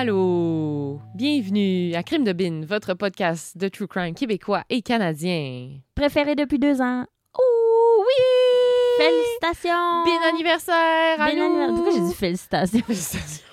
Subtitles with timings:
[0.00, 5.70] Allô, bienvenue à Crime de Bin, votre podcast de true crime québécois et canadien.
[5.96, 7.04] Préféré depuis deux ans.
[7.36, 9.04] Oh oui!
[9.04, 10.04] Félicitations!
[10.04, 11.42] Bin anniversaire à Bin nous!
[11.42, 11.74] anniversaire.
[11.74, 12.80] Pourquoi j'ai dit félicitations?
[12.86, 13.44] Félicitations.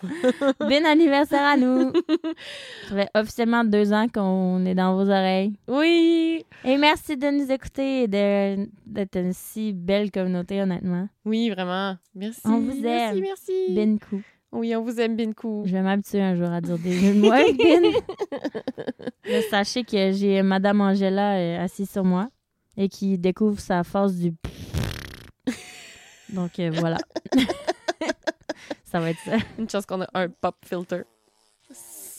[0.60, 1.92] Bin anniversaire à nous!
[2.90, 5.56] Ça fait officiellement deux ans qu'on est dans vos oreilles.
[5.68, 6.46] Oui!
[6.64, 11.10] Et merci de nous écouter et d'être une si belle communauté, honnêtement.
[11.26, 11.98] Oui, vraiment.
[12.14, 12.42] Merci.
[12.46, 13.20] On vous Merci, aime.
[13.20, 13.66] merci.
[13.70, 14.22] Bin coup.
[14.52, 15.64] Oui, on vous aime, Binkou.
[15.66, 17.92] Je vais m'habituer un jour à dire des jeux de mots avec Bin.
[19.32, 22.30] Là, sachez que j'ai Madame Angela euh, assise sur moi
[22.78, 24.34] et qui découvre sa force du
[26.30, 26.98] Donc euh, voilà.
[28.86, 29.38] ça va être ça.
[29.58, 31.02] Une chance qu'on a un pop filter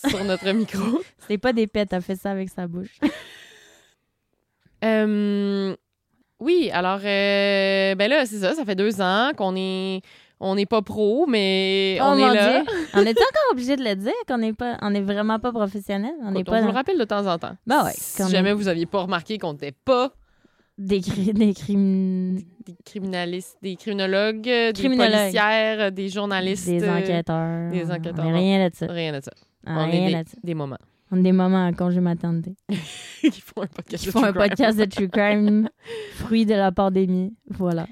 [0.09, 1.01] sur notre micro.
[1.27, 2.99] C'est pas des pets, elle fait ça avec sa bouche.
[4.85, 5.75] Euh,
[6.39, 10.03] oui, alors, euh, ben là, c'est ça, ça fait deux ans qu'on est,
[10.41, 12.63] on n'est pas pro, mais on oh est mon là.
[12.63, 12.73] Dieu!
[12.95, 16.13] On est encore obligé de le dire qu'on n'est pas, on est vraiment pas professionnel.
[16.23, 17.57] On n'est on pas vous le rappelle de temps en temps.
[17.67, 20.13] Ben ouais, Si est- jamais vous aviez pas remarqué qu'on n'était pas
[20.79, 27.71] des, cri- des des criminalistes, des criminologues, des policières, des journalistes, des euh, enquêteurs.
[27.71, 28.25] des enquêteurs.
[28.27, 28.85] On est rien là-dessus.
[28.87, 29.31] rien de ça.
[29.67, 30.77] On on est est rien des, des moments
[31.11, 32.55] On est des moments en congé maternité.
[33.21, 34.03] qui font un podcast.
[34.03, 34.49] Qui de font un true crime.
[34.51, 35.69] podcast de true crime,
[36.15, 37.35] fruit de la pandémie.
[37.51, 37.87] Voilà.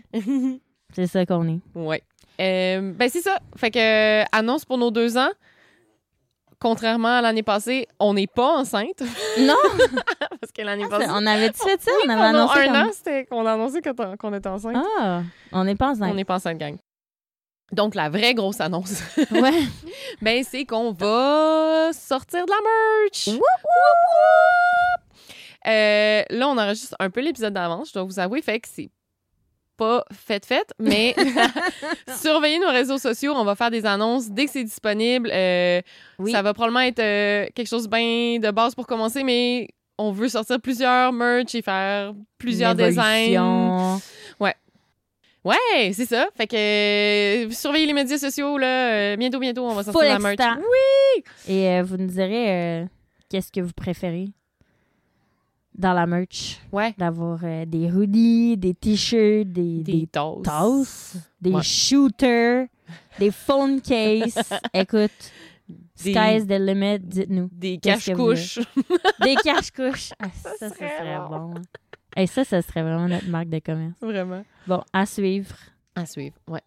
[0.92, 1.60] C'est ça qu'on est.
[1.74, 2.02] Ouais.
[2.40, 3.38] Euh, ben c'est ça.
[3.56, 5.30] Fait que euh, annonce pour nos deux ans.
[6.60, 9.02] Contrairement à l'année passée, on n'est pas enceinte
[9.38, 9.54] Non!
[10.40, 11.90] parce que l'année passée, on avait-tu fait ça?
[12.06, 14.76] on avait annoncé un comme- an, c'était qu'on a annoncé qu'on qu'on était enceinte.
[14.98, 15.22] Ah!
[15.52, 16.14] On n'est pas On enceinte.
[16.14, 16.76] n'est pas enceinte, gang.
[17.72, 19.52] Donc la vraie grosse annonce, Ouais.
[20.22, 22.56] ben c'est qu'on va sortir de la
[23.02, 23.26] merch.
[23.26, 25.00] Woup, Woup, woup.
[25.66, 28.90] Euh, là, on enregistre un peu l'épisode d'avance, je dois vous avouer, fait que c'est
[29.76, 31.14] pas fait fait, mais
[32.20, 35.30] surveillez nos réseaux sociaux, on va faire des annonces dès que c'est disponible.
[35.32, 35.80] Euh,
[36.18, 36.32] Oui.
[36.32, 39.68] Ça va probablement être euh, quelque chose de bien de base pour commencer, mais
[39.98, 43.32] on veut sortir plusieurs merch et faire plusieurs designs.
[43.32, 44.00] évolution.
[45.44, 46.28] Ouais, c'est ça.
[46.34, 49.14] Fait que euh, surveillez les médias sociaux là.
[49.16, 50.38] bientôt, bientôt, on va sortir Full la merch.
[50.58, 51.54] Oui.
[51.54, 52.86] Et vous nous direz
[53.28, 54.28] qu'est-ce que vous préférez?
[55.74, 56.60] Dans la merch.
[56.72, 56.94] Ouais.
[56.96, 61.62] D'avoir euh, des hoodies, des t-shirts, des, Des des tasses, des Ouais.
[61.62, 62.66] shooters,
[63.18, 64.52] des phone cases.
[64.74, 65.10] Écoute,
[65.68, 67.48] Des- sky's the limit, dites-nous.
[67.52, 68.60] Des cache-couches.
[69.22, 70.10] Des cache-couches.
[70.20, 71.54] Ah, ça, ça, serait serait bon.
[71.54, 71.54] bon.
[72.16, 73.98] Et ça, ça serait vraiment notre marque de commerce.
[74.00, 74.44] Vraiment.
[74.66, 75.54] Bon, à suivre.
[75.96, 76.36] À suivre.
[76.48, 76.60] Ouais.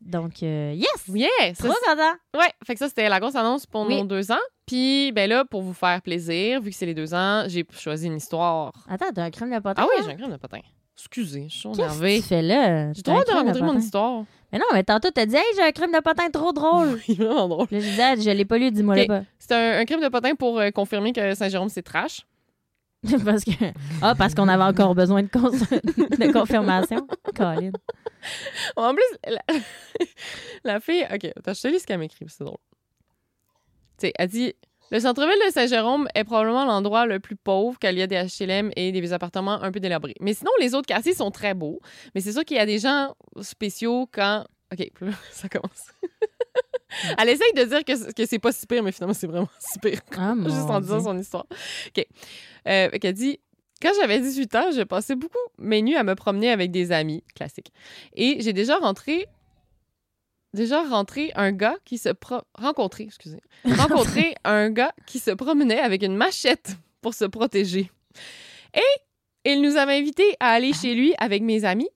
[0.00, 1.56] Donc, euh, yes!
[1.56, 2.12] Ça, Trop content!
[2.38, 3.98] Ouais, fait que ça, c'était la grosse annonce pour Oui.
[3.98, 4.38] nos deux ans.
[4.66, 8.06] Puis, ben là, pour vous faire plaisir, vu que c'est les deux ans, j'ai choisi
[8.06, 8.72] une histoire.
[8.88, 9.82] Attends, t'as un crème de potin?
[9.82, 10.02] Ah oui, hein?
[10.06, 10.60] j'ai un crème de potin.
[10.96, 12.16] Excusez, je suis trop Qu'est-ce énervée.
[12.18, 12.92] que tu fais là?
[12.92, 14.24] J'ai trop de raconter mon histoire.
[14.52, 17.00] Mais non, mais tantôt, t'as dit, hey, j'ai un crème de potin trop drôle.
[17.06, 17.66] C'est vraiment drôle.
[17.70, 19.08] Là, je disais, je l'ai pas lu, dis-moi le Ok.
[19.08, 19.22] pas.
[19.38, 22.26] C'est un, un crème de potin pour euh, confirmer que Saint-Jérôme, c'est trash.
[23.24, 23.50] parce que.
[24.02, 27.06] Ah, parce qu'on avait encore besoin de, de confirmation.
[28.76, 29.36] En plus,
[30.64, 31.06] la, fille.
[31.12, 32.58] Ok, attends, je te lis ce qu'elle m'écrit, c'est drôle.
[33.98, 34.52] Tu sais, elle dit
[34.90, 38.22] Le centre-ville de Saint-Jérôme est probablement l'endroit le plus pauvre car il y a des
[38.22, 40.14] HLM et des appartements un peu délabrés.
[40.20, 41.80] Mais sinon, les autres quartiers sont très beaux.
[42.14, 44.44] Mais c'est sûr qu'il y a des gens spéciaux quand.
[44.72, 44.90] Ok,
[45.30, 45.90] ça commence.
[47.18, 49.78] Elle essaye de dire que, que c'est pas si pire, mais finalement, c'est vraiment si
[49.78, 50.00] pire.
[50.16, 51.04] Ah, Juste en disant Dieu.
[51.04, 51.46] son histoire.
[51.50, 52.06] OK.
[52.68, 53.38] Euh, elle dit
[53.80, 57.22] Quand j'avais 18 ans, je passais beaucoup mes nuits à me promener avec des amis.
[57.34, 57.72] Classique.
[58.14, 59.26] Et j'ai déjà rentré.
[60.52, 62.40] Déjà rentré un gars qui se pro...
[62.54, 63.40] rencontré, excusez.
[63.64, 67.88] Rencontré un gars qui se promenait avec une machette pour se protéger.
[68.74, 71.88] Et il nous avait invités à aller chez lui avec mes amis.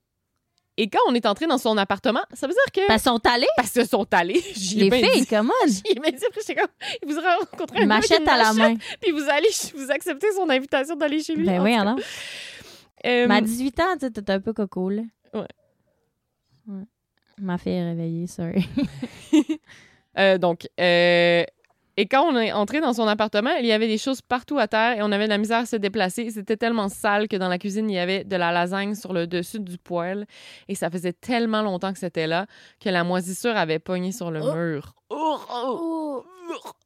[0.76, 3.26] Et quand on est entré dans son appartement, ça veut dire que Parce qu'ils sont
[3.26, 4.42] allés, parce qu'ils sont allés,
[4.74, 5.52] les bien filles, comment?
[5.88, 6.70] Il m'a dit, après, j'étais comme,
[7.02, 8.74] il vous aura rencontré un gars machette une à la main.
[9.00, 11.46] puis vous allez, vous acceptez son invitation d'aller chez lui.
[11.46, 11.96] Ben En oui, alors.
[13.06, 15.02] euh, Mais à 18 ans, tu sais, t'es un peu coco, là.
[15.32, 15.46] Ouais.
[16.66, 16.84] Ouais.
[17.38, 18.66] Ma fille est réveillée, sorry.
[20.18, 21.44] euh, donc, euh,
[21.96, 24.66] et quand on est entré dans son appartement, il y avait des choses partout à
[24.68, 26.30] terre et on avait de la misère à se déplacer.
[26.30, 29.26] C'était tellement sale que dans la cuisine, il y avait de la lasagne sur le
[29.26, 30.26] dessus du poêle
[30.68, 32.46] et ça faisait tellement longtemps que c'était là
[32.80, 34.54] que la moisissure avait pogné sur le Oh.
[34.54, 34.94] mur.
[35.10, 36.24] Oh, oh.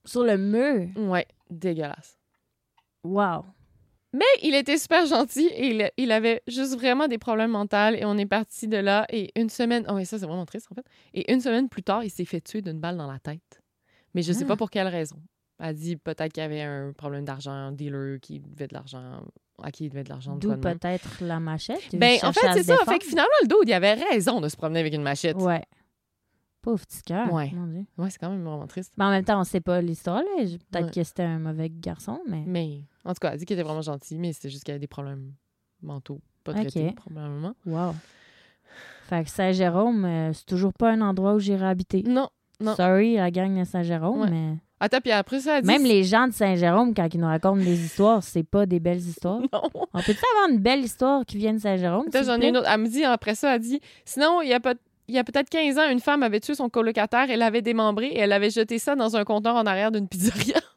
[0.04, 0.88] Sur le mur?
[0.96, 2.18] Ouais, dégueulasse.
[3.04, 3.44] Wow.
[4.12, 8.04] Mais il était super gentil et il, il avait juste vraiment des problèmes mentaux et
[8.04, 10.74] on est parti de là et une semaine, oh et ça c'est vraiment triste en
[10.74, 13.60] fait, et une semaine plus tard, il s'est fait tuer d'une balle dans la tête.
[14.14, 14.48] Mais je sais Ah.
[14.48, 15.16] pas pour quelle raison.
[15.60, 19.22] Elle dit peut-être qu'il y avait un problème d'argent, un dealer qui devait de l'argent,
[19.62, 20.36] à qui il devait de l'argent.
[20.36, 21.94] de D'où peut-être la machette.
[21.96, 22.76] Ben, en fait, c'est ça.
[22.86, 25.36] Fait que finalement, le dude, il avait raison de se promener avec une machette.
[25.36, 25.64] Ouais.
[26.62, 27.32] Pauvre petit cœur.
[27.32, 27.52] Ouais.
[28.08, 28.92] c'est quand même vraiment triste.
[28.96, 30.22] Mais en même temps, on sait pas l'histoire.
[30.36, 30.90] Peut-être Ouais.
[30.92, 32.44] que c'était un mauvais garçon, mais.
[32.46, 34.80] Mais, en tout cas, elle dit qu'il était vraiment gentil, mais c'était juste qu'il avait
[34.80, 35.32] des problèmes
[35.82, 37.54] mentaux, pas traités, probablement.
[37.66, 37.94] Wow.
[39.04, 42.02] Fait que Saint-Jérôme, euh, c'est toujours pas un endroit où j'irai habiter.
[42.02, 42.28] Non.
[42.60, 42.74] Non.
[42.74, 44.30] Sorry, la gang de Saint-Jérôme, Ouais.
[44.30, 44.56] mais.
[44.80, 45.66] Attends, puis après ça, elle dit...
[45.68, 48.98] Même les gens de Saint-Jérôme, quand ils nous racontent des histoires, c'est pas des belles
[48.98, 49.40] histoires.
[49.52, 49.62] Non.
[49.74, 52.06] On peut-tu avoir une belle histoire qui vient de Saint-Jérôme?
[52.12, 52.68] J'en ai une autre.
[52.72, 54.60] Elle me dit, après ça, elle dit Sinon, il y a,
[55.08, 58.06] il y a peut-être 15 ans, une femme avait tué son colocataire, elle l'avait démembré
[58.06, 60.60] et elle avait jeté ça dans un conteneur en arrière d'une pizzeria.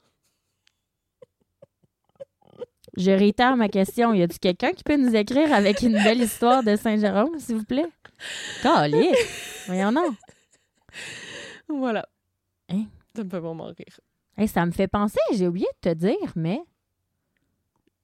[2.98, 4.13] Je réitère ma question.
[4.13, 7.63] Y a-tu quelqu'un qui peut nous écrire avec une belle histoire de Saint-Jérôme, s'il vous
[7.63, 7.88] plaît?
[8.63, 9.16] Calique!
[9.68, 10.10] Voyons non.
[11.79, 12.07] Voilà.
[12.69, 12.85] Hein?
[13.15, 14.00] Ça me fait vraiment rire.
[14.38, 16.62] Hey, ça me fait penser, j'ai oublié de te dire, mais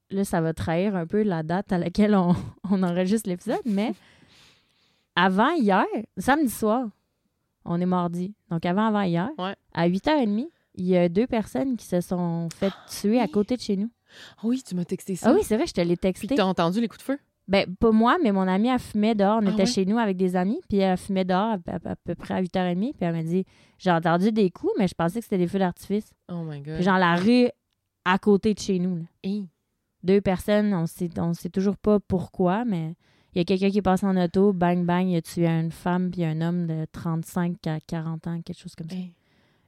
[0.09, 2.35] là, ça va trahir un peu la date à laquelle on,
[2.69, 3.93] on enregistre l'épisode, mais
[5.15, 5.85] avant hier,
[6.17, 6.87] samedi soir,
[7.65, 9.55] on est mardi, donc avant avant hier, Ouais.
[9.73, 13.61] à 8h30, il y a deux personnes qui se sont fait tuer à côté de
[13.61, 13.89] chez nous.
[14.37, 15.29] Ah oui, tu m'as texté ça.
[15.29, 16.35] Ah oui, c'est vrai, je te l'ai Puis texté.
[16.35, 17.19] t'as entendu les coups de feu?
[17.47, 19.39] Ben, pas moi, mais mon amie, elle fumait dehors.
[19.41, 19.65] On Ah était ouais?
[19.65, 22.41] chez nous avec des amis, puis elle fumait dehors à, à- à peu près à
[22.41, 23.45] 8h30, puis elle m'a dit
[23.77, 26.11] J'ai entendu des coups, mais je pensais que c'était des feux d'artifice.
[26.29, 26.75] Oh my God.
[26.75, 27.47] Puis genre la rue
[28.05, 28.97] à côté de chez nous.
[28.97, 29.29] là.
[30.03, 32.95] Deux personnes, on sait, on sait toujours pas pourquoi, mais
[33.33, 36.11] il y a quelqu'un qui passe en auto, bang, bang, il a tué une femme
[36.11, 38.95] puis un homme de 35 à 40 ans, quelque chose comme ça.
[38.95, 39.13] Hey.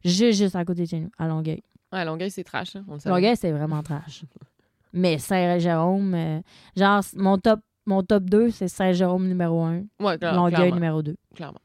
[0.04, 1.62] Juste, juste à côté de chez nous, à Longueuil.
[1.92, 3.16] Ouais, Longueuil, c'est trash, hein, on le savait.
[3.16, 4.24] Longueuil, c'est vraiment trash.
[4.94, 6.42] mais Saint-Jérôme, euh,
[6.78, 11.02] genre, mon top, mon top 2, c'est Saint-Jérôme numéro 1, Ouais, cla- Longueuil clairement, numéro
[11.02, 11.16] 2.
[11.36, 11.60] clairement.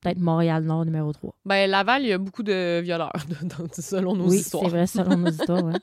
[0.00, 1.34] Peut-être Montréal-Nord numéro 3.
[1.44, 3.10] Ben, Laval, il y a beaucoup de violeurs,
[3.42, 4.64] dans- selon nos oui, histoires.
[4.64, 5.64] c'est vrai, selon nos histoires.
[5.64, 5.72] Ouais.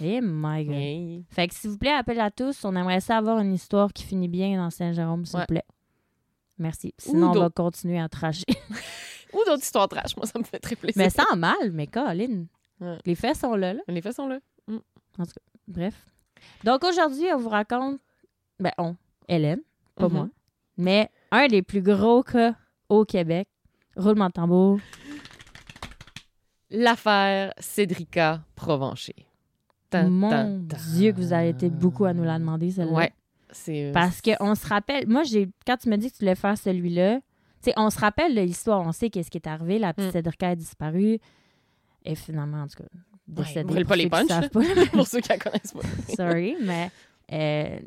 [0.00, 0.74] Eh my God.
[0.76, 1.24] Hey.
[1.28, 2.64] Fait que s'il vous plaît, appel à tous.
[2.64, 5.42] On aimerait ça avoir une histoire qui finit bien dans Saint-Jérôme, s'il Ouais.
[5.42, 5.64] vous plaît.
[6.56, 6.94] Merci.
[6.98, 8.44] Sinon, on va continuer à tracher.
[9.32, 10.94] Ou d'autres histoires trash, moi, ça me fait très plaisir.
[11.02, 12.44] mais sans mal, mais Colin.
[12.80, 12.96] Ouais.
[13.06, 13.80] Les faits sont là, là.
[13.88, 14.38] Les faits sont là.
[15.66, 16.06] Bref.
[16.62, 17.98] Donc aujourd'hui, on vous raconte.
[18.60, 18.96] Ben, on.
[19.28, 19.60] Hélène,
[19.96, 20.12] pas Mhm.
[20.14, 20.28] moi.
[20.76, 22.54] Mais un des plus gros cas
[22.88, 23.48] au Québec.
[23.96, 24.78] Roulement de tambour.
[26.70, 29.14] L'affaire Cédrica Provencher.
[29.90, 30.76] Tan, Mon tan, tan.
[30.94, 32.92] Dieu, que vous avez été beaucoup à nous la demander, celle-là.
[32.92, 33.12] Ouais.
[33.50, 33.90] C'est.
[33.94, 37.16] Parce qu'on se rappelle, moi, j'ai quand tu me dis que tu voulais faire celui-là,
[37.16, 37.22] tu
[37.62, 40.12] sais, on se rappelle de l'histoire, on sait qu'est-ce qui est arrivé, la petite Mm.
[40.12, 41.18] Cédrica a disparu,
[42.04, 42.88] et finalement, en tout cas,
[43.26, 43.64] décédée.
[43.74, 44.48] pour pas les punchs,
[44.92, 45.80] pour ceux qui la connaissent pas.
[46.16, 46.90] Sorry, mais
[47.32, 47.78] euh,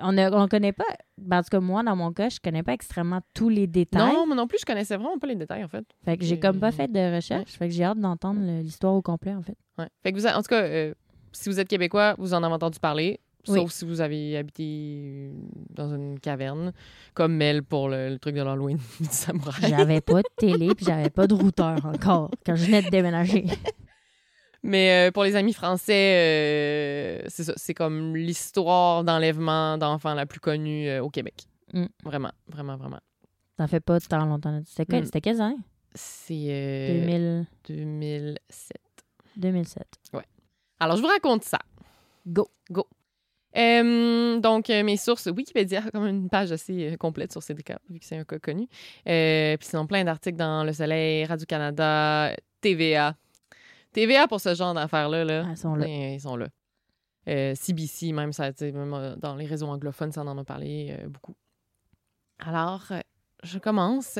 [0.00, 0.84] on ne on connaît pas,
[1.18, 4.12] ben, en tout cas, moi, dans mon cas, je connais pas extrêmement tous les détails.
[4.12, 5.84] Non, moi non plus, je connaissais vraiment pas les détails, en fait.
[6.04, 9.02] Fait que j'ai comme pas fait de recherche, fait que j'ai hâte d'entendre l'histoire au
[9.02, 9.56] complet, en fait.
[9.78, 9.88] Ouais.
[10.02, 10.94] Fait que vous, en tout cas, euh,
[11.32, 13.20] si vous êtes québécois, vous en avez entendu parler.
[13.46, 13.58] Oui.
[13.58, 15.30] Sauf si vous avez habité
[15.68, 16.72] dans une caverne,
[17.12, 19.68] comme Mel pour le, le truc de l'Halloween du samouraï.
[19.68, 23.44] J'avais pas de télé, puis j'avais pas de routeur encore, quand je venais de déménager.
[24.66, 27.52] Mais euh, pour les amis français, euh, c'est ça.
[27.56, 31.34] C'est comme l'histoire d'enlèvement d'enfants la plus connue euh, au Québec.
[31.74, 31.84] Mm.
[32.02, 33.00] Vraiment, vraiment, vraiment.
[33.58, 34.62] Ça fait pas tant longtemps.
[34.66, 35.20] C'était Mm.
[35.20, 35.56] quelles années?
[35.94, 38.76] C'est euh, 2000, 2007.
[39.36, 39.86] 2007.
[40.80, 41.58] Alors, je vous raconte ça.
[42.26, 42.48] Go.
[42.70, 42.86] Go.
[43.56, 47.78] Euh, donc, euh, mes sources, Wikipédia a comme une page assez euh, complète sur Cédrica,
[47.88, 48.66] vu que c'est un cas connu.
[49.04, 53.14] Puis sinon, plein d'articles dans Le Soleil, Radio-Canada, TVA.
[53.94, 55.24] TVA pour ce genre d'affaires-là.
[55.24, 55.44] Là.
[55.46, 55.86] Ah, ils sont là.
[55.86, 56.48] Ben, ils sont là.
[57.28, 61.08] Euh, CBC, même, ça, même euh, dans les réseaux anglophones, ça en a parlé euh,
[61.08, 61.34] beaucoup.
[62.38, 63.00] Alors, euh,
[63.42, 64.18] je commence.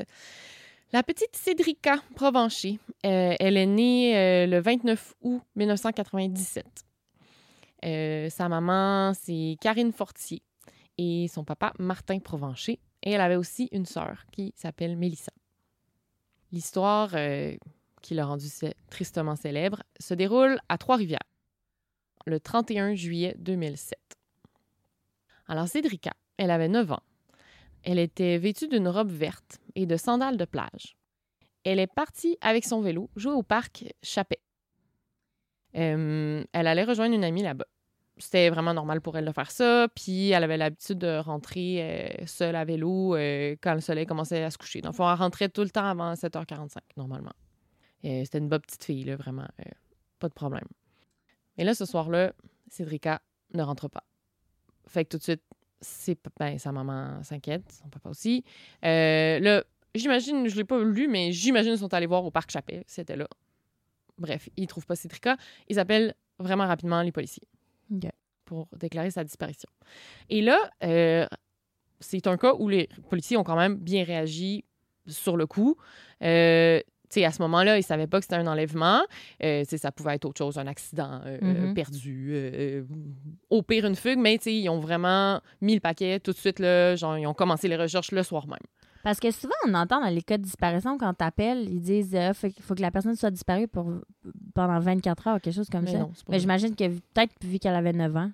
[0.92, 6.64] La petite Cédrica Provencher, euh, elle est née euh, le 29 août 1997.
[7.84, 10.40] Euh, sa maman, c'est Karine Fortier
[10.96, 12.78] et son papa, Martin Provencher.
[13.02, 15.32] Et elle avait aussi une sœur qui s'appelle Mélissa.
[16.52, 17.54] L'histoire euh,
[18.04, 21.18] qui l'a rendue cé- tristement célèbre se déroule à Trois-Rivières,
[22.26, 23.98] le 31 juillet 2007.
[25.48, 27.02] Alors, Cédrica, elle avait 9 ans.
[27.82, 30.96] Elle était vêtue d'une robe verte et de sandales de plage.
[31.64, 34.40] Elle est partie avec son vélo jouer au parc Chapet.
[35.76, 37.66] Euh, elle allait rejoindre une amie là-bas.
[38.16, 39.88] C'était vraiment normal pour elle de faire ça.
[39.94, 44.42] Puis elle avait l'habitude de rentrer euh, seule à vélo euh, quand le soleil commençait
[44.44, 44.80] à se coucher.
[44.82, 47.32] Donc, elle rentrait tout le temps avant 7h45, normalement.
[48.04, 49.46] Euh, C'était une bonne petite fille, là, vraiment.
[49.60, 49.70] euh,
[50.18, 50.66] pas de problème.
[51.56, 52.32] Et là, ce soir-là,
[52.68, 53.20] Cédrica
[53.52, 54.04] ne rentre pas.
[54.86, 55.42] Fait que tout de suite,
[55.80, 58.44] c'est, ben, sa maman s'inquiète, son papa aussi.
[58.84, 62.50] Euh, là, j'imagine, je l'ai pas lu, mais j'imagine qu'ils sont allés voir au parc
[62.50, 62.84] Chapet.
[62.86, 63.28] C'était là.
[64.18, 65.36] Bref, ils trouvent pas Cédrica.
[65.68, 67.46] Ils appellent vraiment rapidement les policiers
[68.44, 69.68] pour déclarer sa disparition.
[70.28, 71.26] Et là, euh,
[72.00, 74.64] c'est un cas où les policiers ont quand même bien réagi
[75.06, 75.76] sur le coup.
[76.22, 76.80] Euh,
[77.14, 79.00] sais, à ce moment-là, ils savaient pas que c'était un enlèvement.
[79.42, 81.74] Euh, ça pouvait être autre chose, un accident euh, Mhm.
[81.74, 82.84] perdu, euh,
[83.50, 86.94] au pire une fugue, mais ils ont vraiment mis le paquet tout de suite, là,
[86.96, 88.58] genre, ils ont commencé les recherches le soir même.
[89.02, 92.32] Parce que souvent, on entend dans les cas de disparition, quand t'appelles, ils disent euh,
[92.32, 93.86] faut, faut que la personne soit disparue pour,
[94.54, 95.98] pendant 24 heures, quelque chose comme mais ça.
[95.98, 98.30] non, Mais j'imagine que peut-être vu qu'elle avait 9 ans.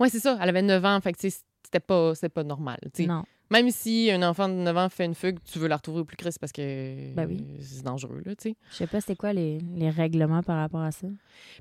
[0.00, 2.78] Ouais, c'est ça, elle avait 9 ans, fait que c'était pas, normal.
[3.00, 3.24] Non.
[3.50, 6.04] Même si un enfant de 9 ans fait une fugue, tu veux la retrouver au
[6.04, 7.44] plus crisse parce que Ben oui.
[7.60, 8.56] c'est dangereux, là, tu sais.
[8.70, 11.06] Je sais pas c'est quoi les, les règlements par rapport à ça.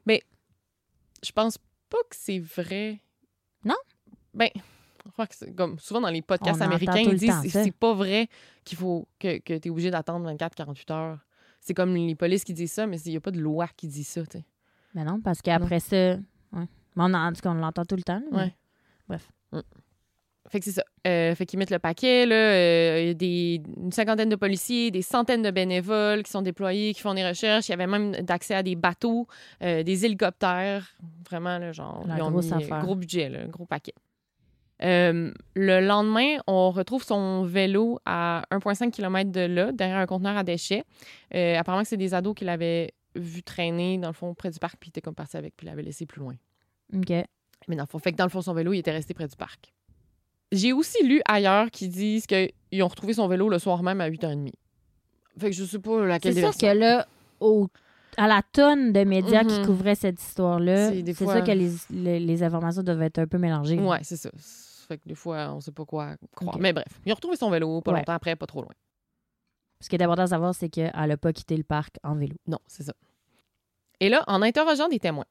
[0.07, 1.57] Je pense
[1.89, 2.99] pas que c'est vrai.
[3.63, 3.75] Non?
[4.33, 4.49] Ben,
[5.05, 7.93] je crois que c'est comme souvent dans les podcasts On américains, ils disent c'est pas
[7.93, 8.27] vrai
[8.63, 11.19] qu'il faut que, que tu es obligé d'attendre 24-48 heures.
[11.61, 13.87] C'est comme les polices qui disent ça, mais il n'y a pas de loi qui
[13.87, 14.45] dit ça, tu sais.
[14.93, 16.15] Mais non, parce qu'après ça.
[16.51, 16.67] Ouais.
[16.95, 18.21] Mais on, en, en tout cas, on l'entend tout le temps.
[18.31, 18.55] mais- Ouais.
[19.07, 19.29] Bref.
[20.53, 20.83] Fait que c'est ça.
[21.07, 22.99] Euh, fait qu'ils mettent le paquet, là.
[23.01, 26.93] Il y a des, une cinquantaine de policiers, des centaines de bénévoles qui sont déployés,
[26.93, 27.69] qui font des recherches.
[27.69, 29.25] Il y avait même d'accès à des bateaux,
[29.63, 30.93] euh, des hélicoptères.
[31.27, 33.95] Vraiment, là, genre, La ils ont mis, gros budget, là, gros paquet.
[34.83, 40.37] Euh, le lendemain, on retrouve son vélo à 1,5 km de là, derrière un conteneur
[40.37, 40.83] à déchets.
[41.33, 44.89] Apparemment c'est des ados qui l'avaient vu traîner, dans le fond, près du parc, puis
[44.89, 46.35] il était comme parti avec, puis l'avait laissé plus loin.
[46.93, 47.09] OK.
[47.67, 49.27] Mais dans le fond, fait que dans le fond, son vélo, il était resté près
[49.27, 49.73] du parc.
[50.53, 54.09] J'ai aussi lu ailleurs qui disent qu'ils ont retrouvé son vélo le soir même à
[54.09, 54.51] 8h30.
[55.37, 57.07] Fait que je sais pas laquelle C'est sûr que là,
[57.39, 57.67] au-
[58.17, 59.65] à la tonne de médias qui Mhm.
[59.65, 63.39] couvraient cette histoire-là, C'est fois- sûr que les, les, les informations doivent être un peu
[63.39, 63.79] mélangées.
[63.79, 64.29] Ouais, c'est ça.
[64.87, 66.57] Fait que des fois, on sait pas quoi croire.
[66.59, 67.97] Mais bref, ils ont retrouvé son vélo pas Ouais.
[67.99, 68.71] longtemps après, pas trop loin.
[69.81, 72.35] Ce qui est important à savoir, c'est qu'elle n'a pas quitté le parc en vélo.
[72.47, 72.93] Non, c'est ça.
[73.99, 75.25] Et là, en interrogeant des témoins,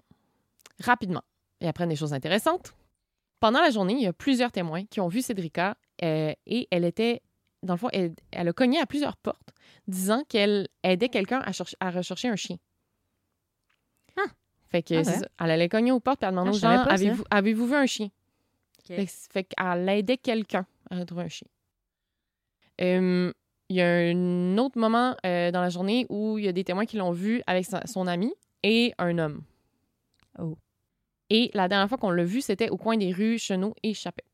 [0.83, 1.23] rapidement,
[1.61, 2.75] ils apprennent des choses intéressantes.
[3.43, 6.85] Pendant la journée, il y a plusieurs témoins qui ont vu Cédrica euh, et elle
[6.85, 7.21] était,
[7.65, 9.51] dans le fond, elle, elle a cogné à plusieurs portes,
[9.89, 12.57] disant qu'elle aidait quelqu'un à, à rechercher un chien.
[14.17, 14.27] Ah.
[14.69, 15.27] Fait que Ah ouais.
[15.41, 16.69] Elle allait cogner aux portes et elle demandait Ah, aux gens
[17.31, 18.07] avez-vous vu un chien?
[18.79, 18.95] Ok.
[18.97, 21.49] Fait, que- fait qu'elle aidait quelqu'un à retrouver un chien.
[22.81, 23.33] Euh,
[23.69, 26.63] Il y a un autre moment euh, dans la journée où il y a des
[26.65, 28.33] témoins qui l'ont vu avec sa- son ami
[28.63, 29.43] et un homme.
[30.39, 30.57] Oh.
[31.35, 34.27] Et la dernière fois qu'on l'a vu, c'était au coin des rues Chenot et Chappet.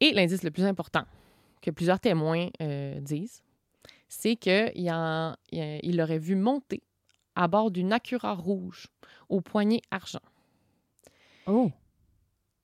[0.00, 1.04] Et l'indice le plus important
[1.60, 3.42] que plusieurs témoins euh, disent,
[4.08, 4.72] c'est qu'il
[5.52, 6.82] il l'aurait vu monter
[7.34, 8.86] à bord d'une Acura rouge
[9.28, 10.22] au poignet argent.
[11.46, 11.70] Oh.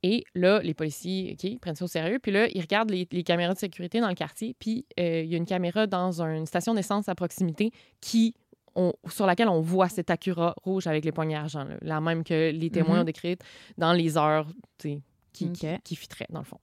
[0.02, 2.20] Et là, les policiers OK, ils prennent ça au sérieux.
[2.20, 4.56] Puis là, ils regardent les, les caméras de sécurité dans le quartier.
[4.58, 8.34] Puis euh, il y a une caméra dans une station d'essence à proximité qui,
[8.78, 11.64] on- sur laquelle on voit cette Acura rouge avec les poignées argent.
[11.64, 11.76] là.
[11.82, 13.00] la même que les témoins Mhm.
[13.02, 13.42] ont décrite
[13.76, 14.46] dans les heures
[14.78, 15.00] tu sais,
[15.32, 16.58] qui, qui, qui fitteraient, dans le fond.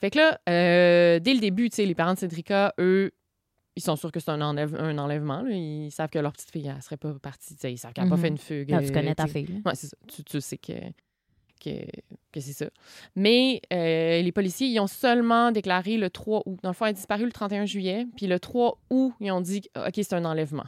[0.00, 3.12] Fait que là, euh, dès le début, les parents de Cédrica, eux,
[3.76, 5.42] ils sont sûrs que c'est un, enlève- un enlèvement.
[5.42, 5.50] là.
[5.50, 7.54] Ils savent que leur petite fille, elle serait pas partie.
[7.64, 8.68] Ils savent qu'elle n'a pas fait une fugue.
[8.68, 9.62] Tu euh, connais ta fille.
[9.74, 9.96] c'est ça.
[10.08, 10.72] Tu, tu sais que,
[11.62, 11.84] que,
[12.32, 12.66] que c'est ça.
[13.14, 16.58] Mais euh, les policiers, ils ont seulement déclaré le 3 août.
[16.62, 18.06] Dans le fond, elle a disparu le 31 juillet.
[18.16, 20.66] Puis le 3 août, ils ont dit OK, c'est un enlèvement.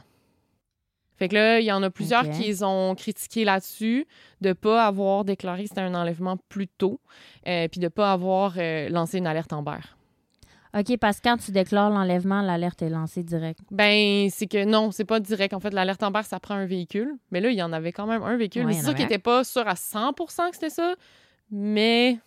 [1.19, 4.07] Fait que là, il y en a plusieurs qui les ont critiqués là-dessus
[4.39, 7.01] de pas avoir déclaré que c'était un enlèvement plus tôt,
[7.45, 9.79] euh, puis de pas avoir euh, lancé une alerte Amber.
[10.77, 13.59] OK, parce que quand tu déclares l'enlèvement, l'alerte est lancée direct.
[13.71, 15.53] Ben, c'est que non, c'est pas direct.
[15.55, 17.15] En fait, l'alerte Amber, ça prend un véhicule.
[17.31, 18.65] Mais là, il y en avait quand même un véhicule.
[18.65, 20.93] Ouais, c'est en sûr qu'il n'était pas sûr à 100% que c'était ça.
[21.49, 22.19] Mais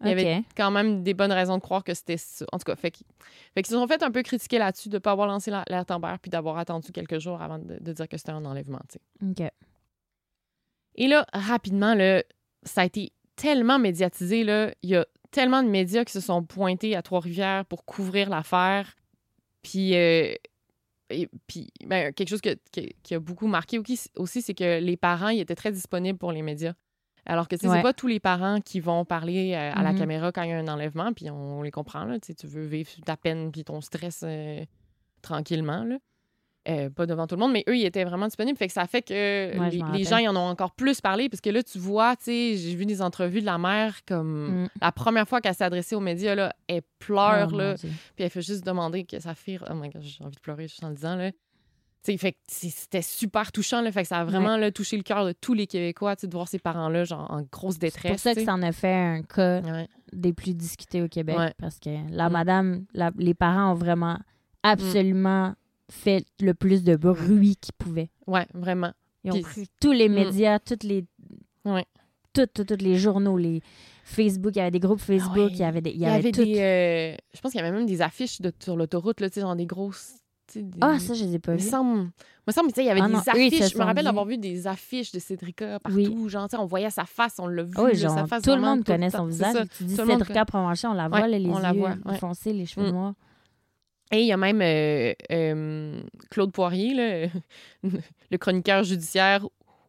[0.00, 2.44] Il y avait quand même des bonnes raisons de croire que c'était ça.
[2.52, 3.06] En tout cas, fait qu'ils
[3.54, 5.64] fait qu'ils se sont fait un peu critiquer là-dessus de ne pas avoir lancé la-
[5.68, 8.80] l'alerte Amber puis d'avoir attendu quelques jours avant de, de dire que c'était un enlèvement.
[8.90, 8.98] tu
[9.38, 9.44] sais.
[9.44, 9.52] OK.
[10.96, 12.22] Et là, rapidement, là,
[12.64, 14.44] ça a été tellement médiatisé.
[14.44, 14.72] Là.
[14.82, 18.96] Il y a tellement de médias qui se sont pointés à Trois-Rivières pour couvrir l'affaire.
[19.62, 20.34] Puis, euh,
[21.10, 23.78] et- puis ben, quelque chose que- que- qui a beaucoup marqué
[24.16, 26.72] aussi, c'est que les parents ils étaient très disponibles pour les médias.
[27.26, 27.76] Alors que tu sais, Ouais.
[27.76, 29.98] c'est pas tous les parents qui vont parler euh, à la Mhm.
[29.98, 32.04] caméra quand il y a un enlèvement, puis on les comprend.
[32.04, 34.64] Là, tu veux vivre ta peine puis ton stress euh,
[35.22, 35.84] tranquillement.
[35.84, 35.98] Là.
[36.68, 38.58] Euh, pas devant tout le monde, mais eux, ils étaient vraiment disponibles.
[38.58, 41.40] Fait que ça fait que Ouais, les, gens, ils en ont encore plus parlé, parce
[41.40, 44.68] que là, tu vois, tu sais, j'ai vu des entrevues de la mère comme Mm.
[44.82, 48.30] la première fois qu'elle s'est adressée aux médias, là, elle pleure, Oh, là, puis elle
[48.30, 49.60] fait juste demander que sa fille.
[49.70, 51.30] Oh my god, j'ai envie de pleurer juste en le disant, là.
[52.02, 53.90] Fait que c'est- c'était super touchant, là.
[53.90, 56.46] Fait que ça a vraiment là, touché le cœur de tous les Québécois, de voir
[56.46, 58.10] ces parents-là, genre, en grosse C'est détresse.
[58.12, 59.88] pour ça que ça en a fait un cas Ouais.
[60.12, 61.36] des plus discutés au Québec.
[61.58, 62.32] Parce que la Mm.
[62.32, 64.18] madame, la- les parents ont vraiment
[64.62, 65.54] absolument
[65.90, 68.10] fait le plus de bruit qu'ils pouvaient.
[68.26, 68.92] ouais, vraiment.
[69.24, 70.14] Ils ont Puis- pris tous les Mm.
[70.14, 71.04] médias, toutes les,
[71.64, 71.84] Ouais.
[72.32, 73.60] toutes, toutes, toutes les journaux, les
[74.04, 75.50] Facebook, il y avait des groupes Facebook, Ah ouais.
[75.50, 75.90] il y avait des.
[75.90, 76.44] Il Il y avait, tout.
[76.44, 76.58] des.
[76.60, 79.40] euh, je pense qu'il y avait même des affiches de, sur l'autoroute, là, tu sais,
[79.40, 80.14] genre des grosses.
[80.54, 82.10] des- Ah, ça, je les ai pas Il me semble,
[82.46, 83.72] me semble, tu sais, il y avait Ah non, des eux, se affiches.
[83.72, 85.96] Je me rappelle d'avoir vu des affiches de Cédrica partout.
[85.98, 86.28] Oui.
[86.28, 87.72] Genre, tu sais, on voyait sa face, on l'a vu.
[87.74, 89.66] Ah Oui, genre, sa face tout le monde connaît son visage.
[89.76, 92.18] Tu dis Cédrica Provencher, on la voit, Ouais, là, les on la yeux voit, ouais.
[92.18, 92.92] foncés, les cheveux Mm.
[92.92, 93.14] noirs.
[94.12, 97.28] Et il y a même euh, euh, Claude Poirier, là,
[98.30, 99.46] le chroniqueur judiciaire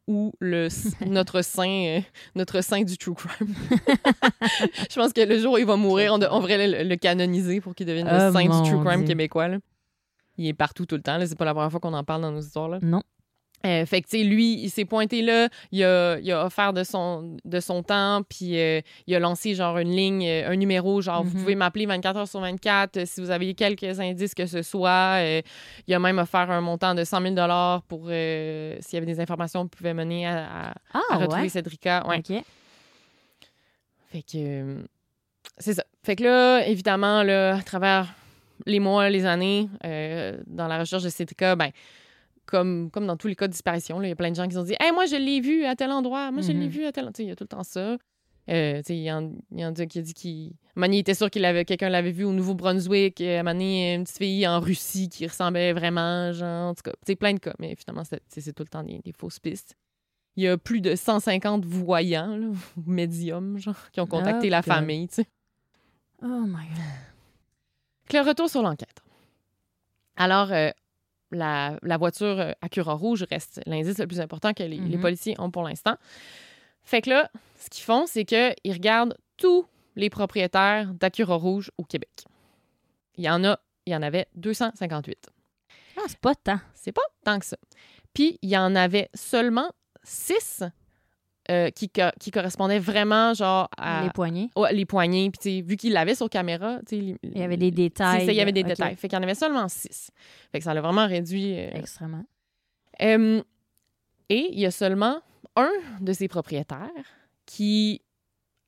[0.08, 0.70] ou le,
[1.08, 2.00] notre saint euh,
[2.36, 3.54] notre saint du true crime.
[4.90, 6.96] je pense que le jour où il va mourir, on, de- on devrait le, le
[6.96, 9.08] canoniser pour qu'il devienne le Oh, saint du true crime Dieu.
[9.08, 9.48] québécois.
[9.50, 9.58] là.
[10.38, 11.18] Il est partout tout le temps.
[11.26, 12.70] C'est pas la première fois qu'on en parle dans nos histoires.
[12.70, 12.80] Là.
[12.82, 13.02] Non.
[13.66, 16.74] Euh, fait que, tu sais, lui, il s'est pointé là, il a, il a offert
[16.74, 20.56] de son, de son temps, puis euh, il a lancé, genre, une ligne, euh, un
[20.56, 21.42] numéro, genre, vous Mhm.
[21.42, 25.18] pouvez m'appeler 24 heures sur 24 euh, si vous avez quelques indices que ce soit.
[25.22, 25.42] Euh,
[25.88, 27.36] il a même offert un montant de 100 000
[27.88, 31.50] pour, s'il y avait des informations qui pouvaient mener à, à- Ah, à retrouver ouais?
[31.50, 32.06] Cédrica.
[32.08, 32.20] Ouais.
[32.20, 32.44] OK.
[34.12, 34.86] Fait que,
[35.58, 35.84] c'est ça.
[36.04, 38.14] Fait que là, évidemment, là, à travers
[38.66, 39.68] les mois, les années,
[40.46, 41.72] dans la recherche de Cédrica, ben,
[42.48, 44.54] comme, comme dans tous les cas de disparition, il y a plein de gens qui
[44.54, 46.68] se sont dit Hey, moi, je l'ai vu à tel endroit, moi, je l'ai Mhm.
[46.70, 47.24] vu à tel endroit.
[47.24, 47.98] Il y a tout le temps ça.
[48.50, 50.54] Euh, il y en, y en a qui a dit qu'il.
[50.76, 53.20] Mani était sûr qu'il avait quelqu'un l'avait vu au Nouveau-Brunswick.
[53.20, 57.34] À Mani, une petite fille en Russie qui ressemblait vraiment, genre, en tout cas, plein
[57.34, 57.54] de cas.
[57.60, 59.76] Mais finalement, c'est tout le temps des, des fausses pistes.
[60.38, 62.48] Il y a plus de 150 voyants, là,
[62.86, 65.26] médiums, genre, qui ont contacté Oh, la famille, tu sais.
[66.24, 68.14] Oh my God.
[68.14, 69.02] Le retour sur l'enquête.
[70.16, 70.70] Alors, euh,
[71.32, 75.02] la, la voiture euh, Acura rouge reste l'indice le plus important que les, les Mhm.
[75.02, 75.96] policiers ont pour l'instant.
[76.84, 77.30] Fait que là,
[77.60, 79.66] ce qu'ils font, c'est qu'ils regardent tous
[79.96, 82.10] les propriétaires d'Acura rouge au Québec.
[83.18, 85.30] Il y en a, il y en avait 258.
[85.98, 86.60] Ah, c'est pas tant.
[86.76, 87.58] C'est pas tant que ça.
[88.14, 89.70] Puis, il y en avait seulement
[91.50, 94.50] 6 qui, co- qui correspondaient vraiment, genre, à Les poignets.
[94.56, 95.30] Ouais, les poignées.
[95.32, 98.26] Puis, tu sais, vu qu'il l'avait sur caméra, tu sais, il y avait des détails.
[98.26, 98.96] ça, il y avait des détails.
[98.96, 100.12] Fait qu'il y en avait seulement six.
[100.52, 101.58] Fait que ça l'a vraiment réduit.
[101.58, 101.70] euh.
[101.74, 102.26] Extrêmement.
[103.02, 103.42] Euh,
[104.30, 105.22] et il y a seulement
[105.56, 106.90] un de ses propriétaires
[107.46, 108.02] qui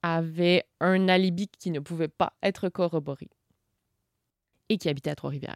[0.01, 3.27] avait un alibi qui ne pouvait pas être corroboré
[4.69, 5.55] et qui habitait à Trois-Rivières.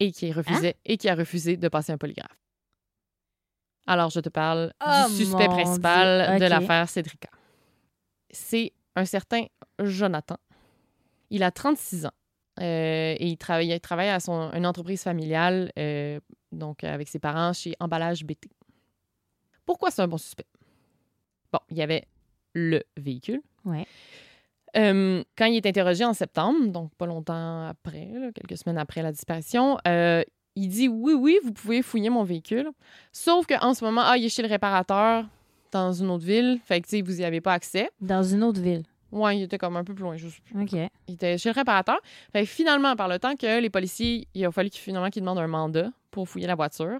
[0.00, 2.36] Et qui refusait et qui a refusé de passer un polygraphe.
[3.86, 7.28] Alors, je te parle Oh, du suspect mon principal de l'affaire Cédrica.
[8.30, 9.44] C'est un certain
[9.80, 10.36] Jonathan.
[11.30, 12.12] Il a 36 ans.
[12.60, 16.20] Euh, et il travaille, il travaille à son, une entreprise familiale, euh,
[16.52, 18.50] donc avec ses parents chez Emballage BT.
[19.64, 20.46] Pourquoi c'est un bon suspect?
[21.50, 22.04] Bon, il y avait
[22.52, 23.40] le véhicule.
[23.64, 23.86] Ouais.
[24.76, 29.02] Euh, quand il est interrogé en septembre, donc pas longtemps après, là, quelques semaines après
[29.02, 30.22] la disparition, euh,
[30.56, 32.70] il dit oui, oui, vous pouvez fouiller mon véhicule.
[33.12, 35.24] Sauf qu'en ce moment, ah, il est chez le réparateur
[35.70, 36.60] dans une autre ville.
[36.64, 37.90] Fait que, tu sais, vous n'y avez pas accès.
[38.00, 38.82] Dans une autre ville.
[39.10, 40.16] Ouais, il était comme un peu plus loin.
[40.16, 40.62] Je sais plus.
[40.62, 40.72] OK.
[41.08, 41.98] Il était chez le réparateur.
[42.32, 45.22] Fait que finalement, par le temps que les policiers, il a fallu qu'ils finalement qu'ils
[45.22, 46.98] demandent un mandat pour fouiller la voiture.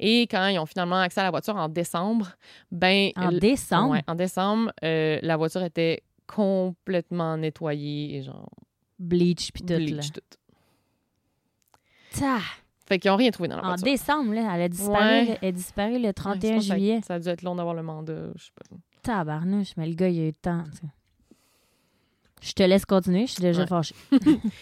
[0.00, 2.32] Et quand ils ont finalement accès à la voiture en décembre,
[2.72, 3.92] ben En l- décembre?
[3.92, 8.48] ouais, en décembre, euh, la voiture était complètement nettoyée et genre
[8.98, 9.74] Bleach puis tout.
[9.74, 10.20] bleach tout.
[12.18, 12.38] Ta.
[12.86, 13.84] Fait qu'ils ont rien trouvé dans la En voiture.
[13.86, 15.24] décembre, là, elle a disparu, Ouais.
[15.24, 17.00] le- elle a disparu le Ouais, je 31 pense que ça- juillet.
[17.06, 18.76] Ça a dû être long d'avoir le mandat, je sais pas.
[19.02, 20.64] Tabarnouche, mais le gars, il a eu le temps.
[20.70, 20.86] tu sais.
[22.42, 23.66] Je te laisse continuer, je suis déjà Ouais.
[23.66, 23.94] fâchée.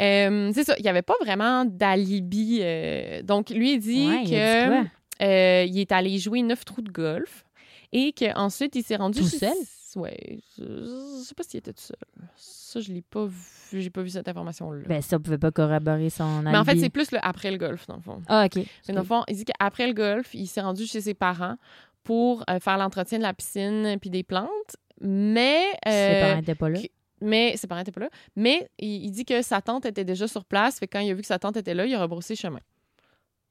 [0.00, 2.60] Euh, c'est ça, il n'y avait pas vraiment d'alibi.
[2.62, 4.90] euh, donc, lui, il dit Ouais, il a dit que quoi?
[5.26, 7.44] euh, il est allé jouer neuf trous de golf
[7.92, 9.18] et qu'ensuite, il s'est rendu...
[9.18, 9.54] Tout chez- seul?
[9.98, 11.96] Ouais, je, je sais pas s'il était tout seul.
[12.36, 13.80] Ça, je l'ai pas vu.
[13.80, 14.82] J'ai pas vu cette information-là.
[14.86, 16.52] Ben, ça, on pouvait pas corroborer son alibi.
[16.52, 18.22] Mais en fait, c'est plus le après le golf, dans le fond.
[18.28, 18.64] Ah, OK.
[18.86, 21.56] Mais dans le fond, il dit qu'après le golf, il s'est rendu chez ses parents
[22.04, 24.76] pour euh, faire l'entretien de la piscine puis des plantes.
[25.00, 25.64] Mais...
[25.84, 26.80] Ses euh, parents étaient pas là.
[27.20, 28.10] mais ses parents n'étaient pas là.
[28.36, 30.78] Mais il, il dit que sa tante était déjà sur place.
[30.78, 32.60] Fait que quand il a vu que sa tante était là, il a rebroussé chemin.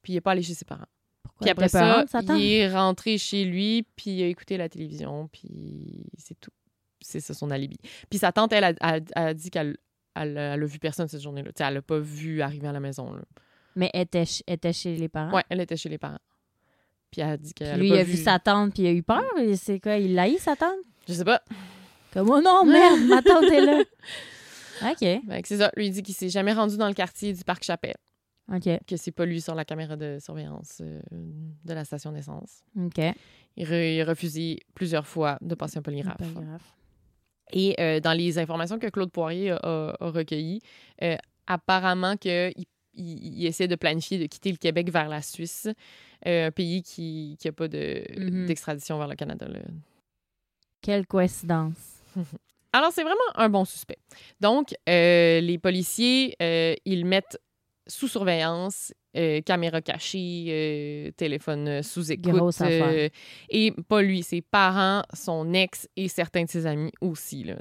[0.02, 0.86] Puis il n'est pas allé chez ses parents.
[1.40, 2.04] Puis elle après ça,
[2.36, 6.50] il est rentré chez lui, puis il a écouté la télévision, puis c'est tout.
[7.00, 7.76] C'est ça son alibi.
[8.10, 9.76] Puis sa tante, elle, a, a- a dit qu'elle
[10.16, 11.50] elle, elle a vu personne cette journée-là.
[11.60, 13.12] Elle l'a pas vu arriver à la maison.
[13.12, 13.20] Là.
[13.76, 15.32] Mais elle était, ch- était chez les parents?
[15.36, 16.18] Ouais, elle était chez les parents.
[17.12, 18.86] Puis elle a dit qu'elle lui, a il pas a vu sa tante, puis il
[18.88, 19.22] a eu peur?
[19.56, 19.96] C'est quoi?
[19.96, 20.74] Il l'a eu, sa tante?
[21.08, 21.40] Je sais pas.
[22.12, 23.82] Comme, oh non, merde, ma tante est là.
[24.90, 25.42] OK.
[25.44, 25.70] C'est ça.
[25.76, 27.96] Lui, il dit qu'il s'est jamais rendu dans le quartier du Parc Chapelle.
[28.52, 28.68] OK.
[28.86, 32.62] Que c'est pas lui sur la caméra de surveillance euh, de la station d'essence.
[32.76, 32.98] OK.
[33.56, 36.20] Il, re- il a refusé plusieurs fois de passer un polygraphe.
[37.52, 40.60] Et euh, dans les informations que Claude Poirier a, a- a recueillies,
[41.02, 42.52] euh, apparemment qu'il
[42.94, 45.68] il, il essaie de planifier de quitter le Québec vers la Suisse,
[46.26, 48.46] un pays qui n'a pas de- Mhm.
[48.46, 49.46] d'extradition vers le Canada.
[49.48, 49.60] là.
[50.82, 51.76] Quelle coïncidence.
[52.72, 53.98] Alors, c'est vraiment un bon suspect.
[54.40, 57.38] Donc, euh, les policiers, euh, ils mettent
[57.88, 62.34] sous surveillance, euh, caméra cachée, euh, téléphone sous écoute.
[62.60, 63.08] Euh,
[63.48, 67.44] et pas lui, ses parents, son ex et certains de ses amis aussi.
[67.44, 67.56] Là.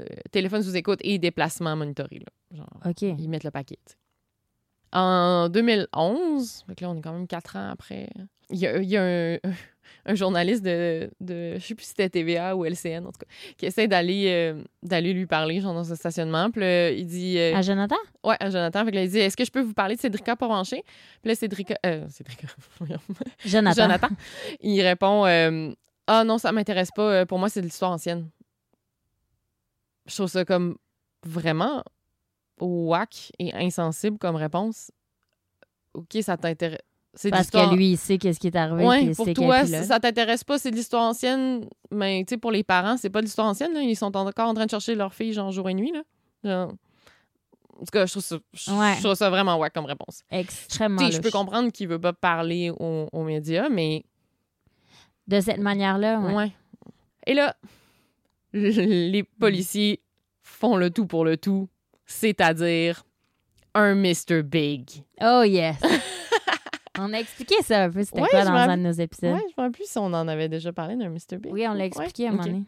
[0.00, 2.20] Euh, téléphone sous écoute et déplacement monitoré.
[2.20, 2.80] Là, genre,
[3.18, 3.78] ils mettent le paquet.
[4.92, 8.08] En 2011, donc là, on est quand même quatre ans après,
[8.50, 9.38] il y a, il y a un,
[10.08, 13.26] un journaliste de, de, je sais plus si c'était TVA ou LCN, en tout cas,
[13.56, 16.50] qui essaie d'aller euh, d'aller lui parler, genre dans un stationnement.
[16.50, 17.38] Puis là, il dit...
[17.38, 17.96] euh, À Jonathan?
[18.22, 18.84] Ouais, à Jonathan.
[18.84, 20.82] Fait que là, il dit Est-ce que je peux vous parler de Cédrica Porrancher
[21.22, 21.76] Puis là, Cédrica.
[21.84, 22.46] Euh, Cédrica.
[23.44, 23.82] Jonathan.
[23.82, 24.08] Jonathan.
[24.60, 25.72] Il répond euh,
[26.06, 27.26] Ah non, ça m'intéresse pas.
[27.26, 28.28] Pour moi, c'est de l'histoire ancienne.
[30.06, 30.76] Je trouve ça comme
[31.24, 31.82] vraiment
[32.60, 34.92] whack et insensible comme réponse.
[35.94, 36.78] OK, ça t'intéresse.
[37.30, 39.04] Parce que lui, il sait qu'est-ce qui est arrivé.
[39.06, 41.66] Puis pour toi, est ça t'intéresse pas, c'est de l'histoire ancienne.
[41.90, 43.72] Mais tu sais, pour les parents, c'est pas de l'histoire ancienne.
[43.72, 43.80] là.
[43.80, 45.92] Ils sont encore en train de chercher leur fille, genre jour et nuit.
[45.92, 46.02] Là.
[46.44, 46.72] Genre-
[47.76, 48.94] En tout cas, je trouve ça, je, Ouais.
[48.96, 50.22] je trouve ça vraiment wack comme réponse.
[50.30, 54.04] Extrêmement Tu sais, je peux comprendre qu'il veut pas parler aux, aux médias, mais
[55.26, 56.34] De cette manière-là, ouais.
[56.34, 56.52] ouais.
[57.26, 57.54] Et là,
[58.52, 60.00] les policiers
[60.42, 61.68] font le tout pour le tout,
[62.06, 63.04] c'est-à-dire
[63.74, 64.42] un Mr.
[64.42, 65.02] Big.
[65.20, 65.76] Oh yes!
[66.98, 69.34] on a expliqué ça un peu, c'était Ouais, quoi dans un de nos épisodes?
[69.34, 71.38] Ouais, je me plus si on en avait déjà parlé d'un Mr.
[71.38, 71.52] Big.
[71.52, 72.38] Oui, on l'a Ouais, expliqué à un ok.
[72.40, 72.64] moment donné.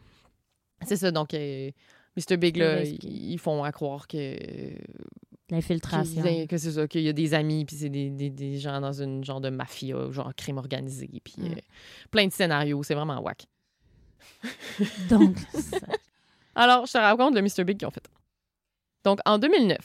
[0.85, 1.71] C'est ça, donc euh,
[2.17, 2.37] Mr.
[2.37, 4.37] Big, là, ils, font à croire que,
[5.49, 6.21] L'infiltration.
[6.21, 8.79] qu'il- que c'est ça, qu'il y a des amis, puis c'est des, des, des gens
[8.79, 11.45] dans une genre de mafia, genre crime organisé, puis Mm.
[11.45, 11.55] euh,
[12.11, 13.45] plein de scénarios, c'est vraiment whack.
[15.09, 15.77] Donc, ça-
[16.55, 17.63] Alors, je te raconte le Mr.
[17.63, 18.07] Big qu'ils ont fait.
[19.03, 19.77] Donc, en 2009,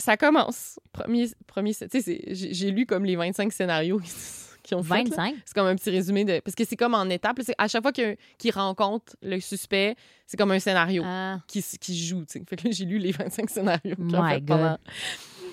[0.00, 0.78] ça commence.
[0.92, 4.00] Premier, premier, tu sais, c'est- j'ai lu comme les 25 scénarios
[4.62, 5.04] qu'ils ont fait.
[5.04, 5.10] là.
[5.16, 5.34] 25?
[5.44, 6.40] C'est comme un petit résumé de.
[6.40, 7.38] Parce que c'est comme en étapes.
[7.58, 9.94] À chaque fois qu'ils rencontrent le suspect,
[10.26, 12.24] c'est comme un scénario Ah, qui, qui joue.
[12.28, 14.46] Fait que j'ai lu les 25 scénarios My fait God.
[14.46, 14.78] pendant.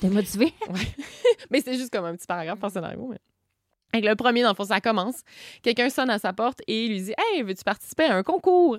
[0.02, 0.54] t'es motivé?
[1.52, 3.08] Mais c'est juste comme un petit paragraphe par scénario.
[3.08, 4.02] Mais...
[4.02, 5.22] Que le premier, dans le fond, ça commence.
[5.64, 8.78] Quelqu'un sonne à sa porte et il lui dit Hey, veux-tu participer à un concours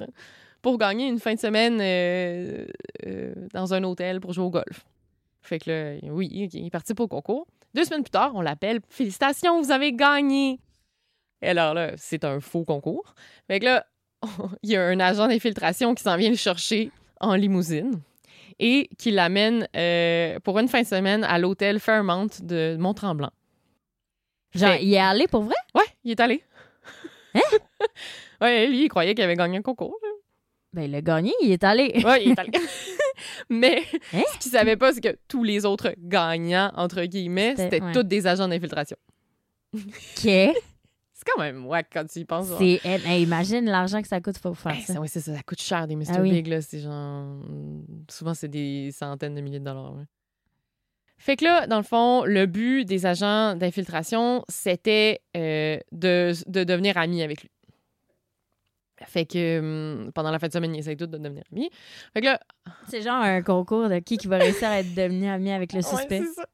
[0.61, 2.67] pour gagner une fin de semaine euh,
[3.07, 4.85] euh, dans un hôtel pour jouer au golf?
[5.49, 7.47] Fait que là, oui, il participe au concours.
[7.75, 10.61] Deux semaines plus tard, on l'appelle Félicitations, vous avez gagné!
[11.43, 13.15] Et alors là, c'est un faux concours.
[13.47, 13.87] Fait que là,
[14.63, 18.01] il y a un agent d'infiltration qui s'en vient le chercher en limousine
[18.59, 23.31] et qui l'amène euh, pour une fin de semaine à l'hôtel Fairmount de Mont-Tremblant.
[24.55, 25.55] Genre, Fait- il est allé pour vrai?
[25.75, 26.43] Ouais, il est allé.
[27.35, 27.41] Hein?
[28.41, 29.97] ouais, lui, il croyait qu'il avait gagné un concours.
[30.03, 30.09] là.
[30.73, 32.03] Ben, il a gagné, il est allé.
[32.05, 32.51] Ouais, il est allé.
[33.49, 34.23] Mais Hein?
[34.35, 37.93] ce qu'il savait pas, c'est que tous les autres gagnants, entre guillemets, C'était- ouais.
[37.93, 38.97] tous des agents d'infiltration.
[39.75, 39.83] OK.
[41.21, 42.47] C'est quand même ouais quand tu y penses.
[42.59, 42.81] C'est...
[42.85, 44.95] hey, imagine l'argent que ça coûte pour faire Hey, ça.
[45.09, 46.05] c'est ça, ça coûte cher des Mr.
[46.11, 46.31] Ah oui.
[46.31, 46.63] Big, là.
[46.63, 47.43] C'est genre.
[48.09, 49.95] Souvent, c'est des centaines de milliers de dollars.
[49.97, 50.05] ouais.
[51.19, 56.63] Fait que là, dans le fond, le but des agents d'infiltration, c'était euh, de, de
[56.63, 57.51] devenir amis avec lui.
[59.07, 61.71] Fait que hum, pendant la fin de semaine, ils essayent tous de devenir amis.
[62.13, 62.41] Fait que là,
[62.89, 65.83] C'est genre un concours de qui qui va réussir à être devenu ami avec le
[65.83, 66.23] suspect.
[66.35, 66.47] ça.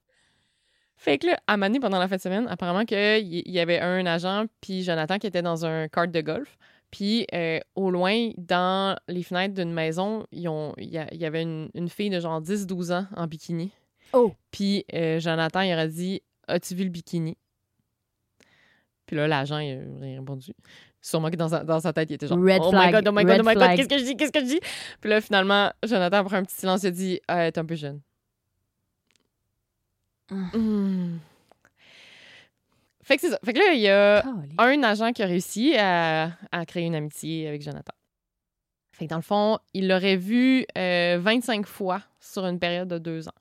[0.96, 3.80] Fait que là, à Mané, pendant la fin de semaine, apparemment qu'il y, y avait
[3.80, 6.57] un agent puis Jonathan qui était dans un kart de golf.
[6.90, 11.88] Puis euh, au loin, dans les fenêtres d'une maison, il y, y avait une, une
[11.88, 13.72] fille de genre 10-12 ans en bikini.
[14.12, 14.33] Oh!
[14.52, 17.37] Puis euh, Jonathan, il aurait dit As-tu vu le bikini
[19.07, 20.52] Puis là, l'agent, il a répondu.
[21.06, 23.08] Sûrement que dans sa, dans sa tête, il était genre Red Oh flag, my god,
[23.08, 24.60] oh my god, oh my god, qu'est-ce que je dis, qu'est-ce que je dis?
[25.02, 27.74] Puis là, finalement, Jonathan, après un petit silence, il a dit Ah, T'es un peu
[27.74, 28.00] jeune.
[30.30, 30.56] Ah.
[30.56, 31.18] Hmm.
[33.02, 33.38] Fait que c'est ça.
[33.44, 34.24] Fait que là, il y a
[34.56, 37.92] un agent qui a réussi à, à créer une amitié avec Jonathan.
[38.92, 42.96] Fait que dans le fond, il l'aurait vu euh, 25 fois sur une période de
[42.96, 43.34] deux ans.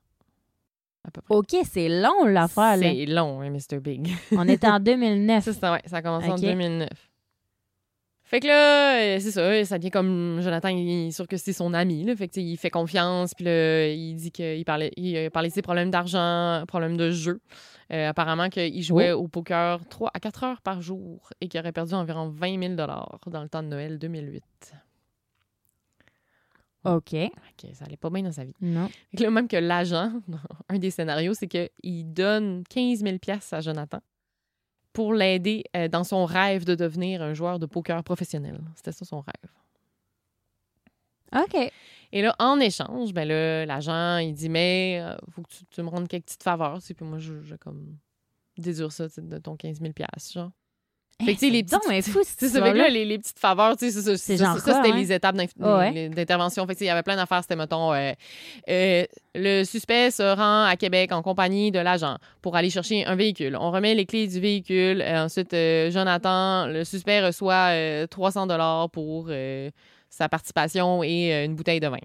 [1.08, 1.34] À peu près.
[1.34, 2.76] OK, c'est long l'affaire.
[2.78, 3.80] C'est long, hein, Mr.
[3.80, 4.14] Big.
[4.32, 5.48] On était en 2009.
[5.50, 6.42] ça, ouais, ça a commencé en Ok.
[6.42, 6.88] 2009.
[8.34, 11.52] Fait que là, euh, c'est ça, ça devient comme Jonathan, il est sûr que c'est
[11.52, 15.30] son ami, là, fait que il fait confiance, puis là, il dit qu'il parlait, il
[15.30, 17.40] parlait de ses problèmes d'argent, problèmes de jeu.
[17.92, 21.70] Euh, apparemment qu'il jouait au poker 3 à 4 heures par jour et qu'il aurait
[21.70, 24.42] perdu environ 20 000 dans le temps de Noël 2008.
[26.86, 27.10] OK.
[27.10, 28.56] Que ça allait pas bien dans sa vie.
[28.60, 28.88] Non.
[29.12, 30.10] Fait que là, même que l'agent,
[30.68, 33.16] un des scénarios, c'est qu'il donne 15 000
[33.52, 34.00] à Jonathan
[34.94, 38.58] pour l'aider euh, dans son rêve de devenir un joueur de poker professionnel.
[38.76, 39.50] C'était ça son rêve.
[41.44, 41.70] OK.
[42.12, 45.82] Et là, en échange, ben là, l'agent, il dit, mais euh, faut que tu, tu
[45.82, 47.98] me rendes quelques petites faveurs, puis moi, je, je comme
[48.56, 49.92] dédure ça de ton 15 000
[50.32, 50.52] genre.
[51.24, 52.82] Fait que, les petites- mais fou, C'est ça, fait que histoire-là.
[52.84, 54.58] là, les, les petites faveurs, tu sais, c'est ça.
[54.58, 56.08] C'était les étapes ouais?
[56.08, 56.66] d'intervention.
[56.66, 57.40] Fait que, tu sais, il y avait plein d'affaires.
[57.42, 58.12] C'était, mettons, euh,
[58.68, 63.14] euh, le suspect se rend à Québec en compagnie de l'agent pour aller chercher un
[63.14, 63.56] véhicule.
[63.60, 65.00] On remet les clés du véhicule.
[65.02, 65.54] Euh, ensuite,
[65.92, 69.30] Jonathan, le suspect reçoit euh, 300 dollars pour
[70.10, 71.98] sa participation et une bouteille de vin.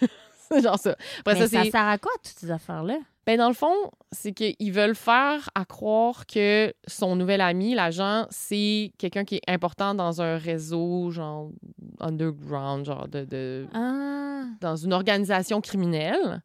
[0.50, 0.96] c'est genre ça.
[1.20, 2.98] Après Mais ça, ça sert à quoi, toutes ces affaires-là?
[3.26, 3.74] Ben, dans le fond,
[4.12, 9.50] c'est qu'ils veulent faire à croire que son nouvel ami, l'agent, c'est quelqu'un qui est
[9.50, 11.50] important dans un réseau, genre,
[12.00, 14.44] underground, genre, de, de- Ah.
[14.60, 16.42] dans une organisation criminelle.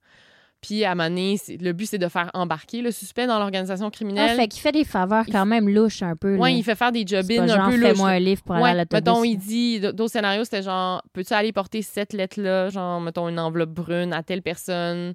[0.60, 3.40] Puis, à un moment donné, c'est- le but, c'est de faire embarquer le suspect dans
[3.40, 4.36] l'organisation Ah, criminelle.
[4.36, 6.36] fait qu'il fait des faveurs quand même louches un peu.
[6.38, 6.58] ouais, là.
[6.58, 7.88] il fait faire des job-ins un genre, peu louches.
[7.90, 8.94] fais-moi un livre pour aller à Ouais, l'autobus.
[9.06, 13.40] mettons, il dit, d'autres scénarios, c'était genre, peux-tu aller porter cette lettre-là, genre, mettons, une
[13.40, 15.14] enveloppe brune à telle personne,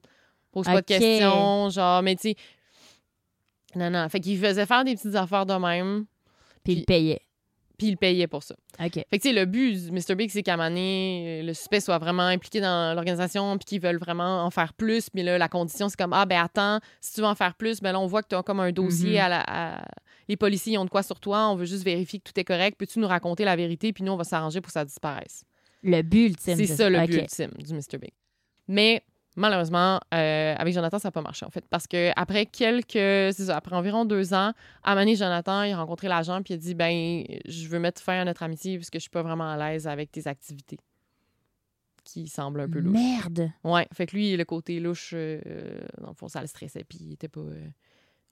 [0.63, 2.37] pose pas de questions, genre, mais tu sais.
[3.75, 4.09] Non, non.
[4.09, 6.07] Fait qu'il faisait faire des petites affaires de même,
[6.65, 7.21] Puis il payait.
[7.77, 8.55] puis il payait pour ça.
[8.83, 8.93] OK.
[8.95, 10.15] Fait que, tu sais, le but Mr.
[10.15, 13.81] Big, c'est qu'à un moment donné, le suspect soit vraiment impliqué dans l'organisation, puis qu'ils
[13.83, 15.09] veulent vraiment en faire plus.
[15.15, 17.81] Mais là, la condition, c'est comme, ah, ben attends, si tu veux en faire plus,
[17.81, 19.19] ben là, on voit que tu as comme un dossier Mhm.
[19.25, 19.45] à la.
[19.47, 19.85] à-
[20.29, 22.45] Les policiers ils ont de quoi sur toi, on veut juste vérifier que tout est
[22.45, 22.77] correct.
[22.79, 25.45] Peux-tu nous raconter la vérité, puis nous, on va s'arranger pour que ça disparaisse.
[25.85, 26.57] Le but ultime.
[26.57, 27.99] C'est ça le but ultime du Mr.
[28.01, 28.11] Big.
[28.67, 29.05] Mais
[29.37, 31.65] malheureusement, euh, avec Jonathan, ça n'a pas marché, en fait.
[31.71, 32.93] Parce que après quelques.
[32.93, 36.59] C'est ça, après environ deux ans, à Jonathan, il a rencontré l'agent, puis il a
[36.61, 39.49] dit Ben, je veux mettre fin à notre amitié, parce que je suis pas vraiment
[39.51, 40.79] à l'aise avec tes activités.
[42.05, 42.93] Qui semblent un peu louches.
[42.93, 43.51] Merde.
[43.65, 45.41] Ouais, fait que lui, le côté louche, euh,
[46.01, 47.41] dans le fond, ça le stressait, puis il était pas.
[47.41, 47.67] euh,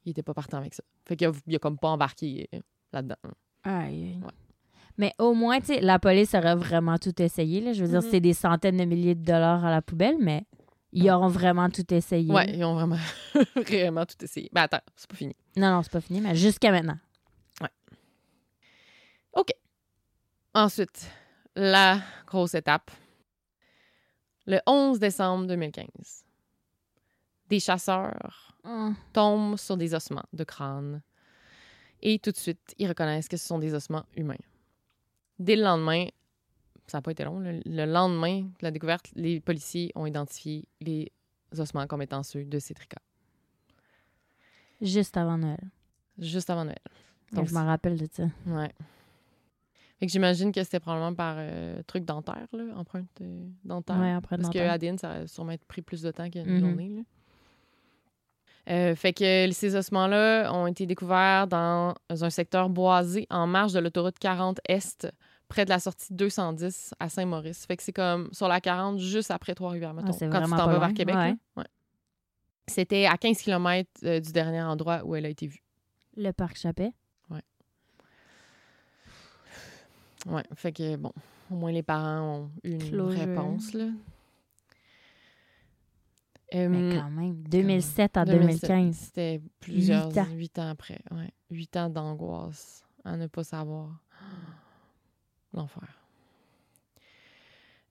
[0.04, 0.84] il était pas partant avec ça.
[1.08, 2.60] Fait qu'il a, il a comme pas embarqué euh,
[2.92, 3.16] là-dedans.
[3.64, 4.20] Aïe.
[4.22, 4.30] Ouais.
[4.96, 7.60] Mais au moins, tu sais, la police aurait vraiment tout essayé.
[7.60, 7.72] Là.
[7.72, 8.08] Je veux dire, Mhm.
[8.12, 10.44] c'est des centaines de milliers de dollars à la poubelle, mais
[10.94, 12.32] ils auront vraiment tout essayé.
[12.32, 12.98] Ouais, ils ont vraiment,
[13.56, 14.48] vraiment tout essayé.
[14.52, 15.36] Ben attends, c'est pas fini.
[15.56, 16.98] Non, non, c'est pas fini, mais jusqu'à maintenant.
[20.56, 21.10] Ensuite,
[21.56, 22.92] la grosse étape.
[24.46, 26.24] Le 11 décembre 2015,
[27.48, 28.56] des chasseurs
[29.12, 31.02] tombent sur des ossements de crâne
[32.02, 34.36] et tout de suite, ils reconnaissent que ce sont des ossements humains.
[35.40, 36.06] Dès le lendemain,
[36.86, 40.66] ça n'a pas été long, le, le lendemain de la découverte, les policiers ont identifié
[40.80, 41.10] les
[41.58, 42.98] ossements comme étant ceux de Cétrica,
[44.80, 45.70] Juste avant Noël.
[46.18, 46.78] juste avant Noël.
[47.32, 48.24] Donc, je m'en rappelle de ça.
[48.46, 48.70] Ouais.
[49.98, 53.96] Fait que j'imagine que c'était probablement par euh, truc dentaire, là, empreinte euh, dentaire.
[53.98, 54.72] Ouais, Parce que dentaire.
[54.72, 56.60] ADN, ça a sûrement pris plus de temps qu'une Mhm.
[56.60, 56.88] journée.
[56.90, 57.02] là.
[58.70, 63.78] Euh, fait que ces ossements-là ont été découverts dans un secteur boisé en marge de
[63.78, 65.06] l'autoroute 40 Est,
[65.54, 67.64] près de la sortie 210 à Saint-Maurice.
[67.66, 70.66] Fait que c'est comme sur la 40, juste après Trois-Rivières, mettons, Ah, quand tu t'en
[70.66, 71.14] vas vers Québec.
[71.14, 71.30] Ouais.
[71.30, 71.36] là.
[71.56, 71.64] Ouais.
[72.66, 73.88] C'était à 15 km
[74.20, 75.62] du dernier endroit où elle a été vue.
[76.16, 76.92] Le parc Chappet.
[80.26, 81.12] Ouais, fait que bon,
[81.50, 83.18] au moins les parents ont eu une Closure.
[83.20, 83.88] réponse, là.
[86.54, 88.96] Mais Euh, quand même, 2007 à 2007, 2015.
[88.96, 90.26] C'était plusieurs Huit ans.
[90.32, 90.98] huit ans après.
[91.10, 91.30] Ouais.
[91.50, 93.90] Huit ans d'angoisse à ne pas savoir.
[95.54, 96.04] L'enfer.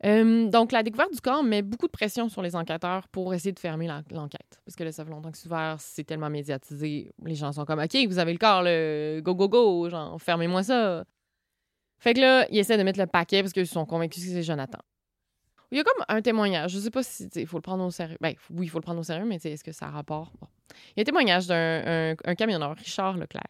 [0.06, 3.54] Euh, donc, la découverte du corps met beaucoup de pression sur les enquêteurs pour essayer
[3.54, 4.62] de fermer l'enquête.
[4.65, 7.13] Parce que là, ça longtemps que c'est ouvert, c'est tellement médiatisé.
[7.23, 10.63] Les gens sont comme, OK, vous avez le corps, le go, go, go, genre, fermez-moi
[10.63, 11.06] ça.
[11.99, 14.43] Fait que là, ils essaient de mettre le paquet parce qu'ils sont convaincus que c'est
[14.43, 14.80] Jonathan.
[15.71, 16.71] Il y a comme un témoignage.
[16.71, 18.17] Je sais pas si il faut le prendre au sérieux.
[18.19, 20.32] Ben, oui, il faut le prendre au sérieux, mais est-ce que ça a rapport?
[20.39, 20.47] Bon.
[20.89, 23.47] Il y a un témoignage d'un un, un camionneur, Richard Leclerc,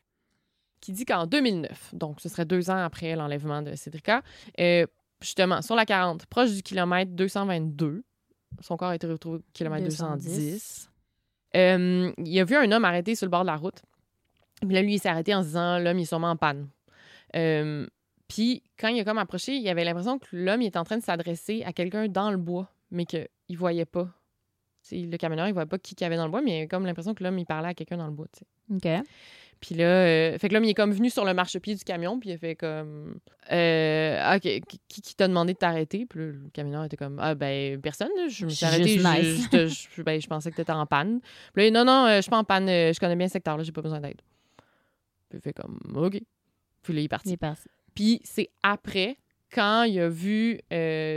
[0.84, 4.22] qui dit qu'en 2009, donc ce serait deux ans après l'enlèvement de Cédrica,
[4.60, 4.86] euh,
[5.22, 8.04] justement, sur la 40, proche du kilomètre 222,
[8.60, 10.26] son corps a été retrouvé au kilomètre 210.
[10.26, 10.90] 210.
[11.56, 13.82] Euh, il a vu un homme arrêté sur le bord de la route.
[14.60, 16.68] Puis là, lui, il s'est arrêté en se disant l'homme, il est sûrement en panne.
[17.38, 17.88] Euh,
[18.28, 20.98] puis quand il a comme approché, il avait l'impression que l'homme il était en train
[20.98, 24.10] de s'adresser à quelqu'un dans le bois, mais qu'il ne voyait pas.
[24.92, 26.68] Le camionneur, il voyait pas qui qu'il y avait dans le bois, mais il a
[26.68, 28.28] comme l'impression que l'homme, il parlait à quelqu'un dans le bois.
[28.70, 28.88] OK.
[29.64, 32.20] Puis là, euh, fait que l'homme, il est comme venu sur le marchepied du camion,
[32.20, 33.18] puis il a fait comme
[33.50, 36.06] euh, OK, qui, qui t'a demandé de t'arrêter?
[36.06, 39.08] Puis là, le camionneur était comme Ah, ben, personne, là, je me suis arrêté, je,
[39.08, 39.88] nice.
[39.96, 41.22] je ben, je pensais que t'étais en panne.
[41.54, 43.34] Puis là, non, non, euh, je suis pas en panne, euh, je connais bien ce
[43.34, 44.22] secteur-là, j'ai pas besoin d'aide.
[45.30, 46.22] Puis il fait comme OK.
[46.82, 47.30] Puis là, il est parti.
[47.30, 47.70] Il est parti.
[47.96, 49.16] Puis c'est après,
[49.50, 50.60] quand il a vu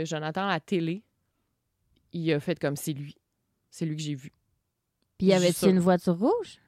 [0.05, 1.03] Jonathan à la télé,
[2.13, 3.17] il a fait comme c'est lui.
[3.71, 4.31] C'est lui que j'ai vu.
[5.17, 5.67] Puis y ça.
[5.67, 6.61] une voiture rouge?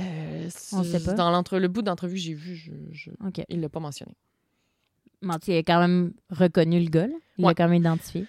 [0.00, 1.12] Euh, On sait pas.
[1.14, 3.10] Dans l'entre le bout d'entrevue que j'ai vu, je, je-
[3.48, 4.12] il l'a pas mentionné.
[5.22, 7.14] Il a quand même reconnu le gars, là.
[7.38, 7.50] Il Ouais.
[7.50, 8.26] l'a quand même identifié.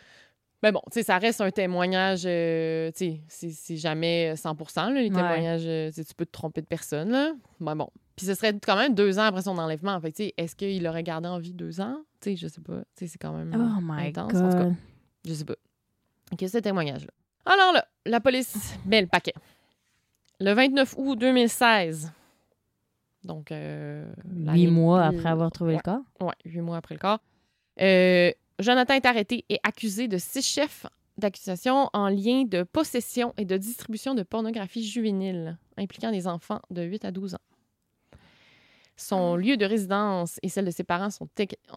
[0.63, 4.55] Mais bon, tu sais, ça reste un témoignage, euh, tu sais, c'est- jamais 100
[4.89, 7.33] là, les témoignages, euh, tu peux te tromper de personne, là.
[7.59, 9.99] Mais bon, Puis ce serait quand même deux ans après son enlèvement.
[9.99, 11.97] Fait que, tu sais, est-ce qu'il l'aurait gardé en vie deux ans?
[12.21, 12.79] Tu sais, je sais pas.
[12.95, 14.33] Tu sais, c'est quand même Oh my intense.
[14.35, 14.73] En tout cas, God.
[15.25, 15.55] je sais pas.
[16.31, 17.11] OK, ce témoignage-là.
[17.45, 19.33] Alors là, la police met le paquet.
[20.39, 22.11] Le 29 août 2016.
[23.23, 25.77] Donc, euh, Huit mois après avoir trouvé Ouais.
[25.77, 26.01] le corps?
[26.19, 27.19] Ouais, huit mois après le corps.
[27.81, 30.85] Euh, Jonathan est arrêté et accusé de six chefs
[31.17, 36.83] d'accusation en lien de possession et de distribution de pornographie juvénile impliquant des enfants de
[36.83, 37.39] 8 à 12 ans.
[38.97, 41.27] Son lieu de résidence et celle de ses parents sont,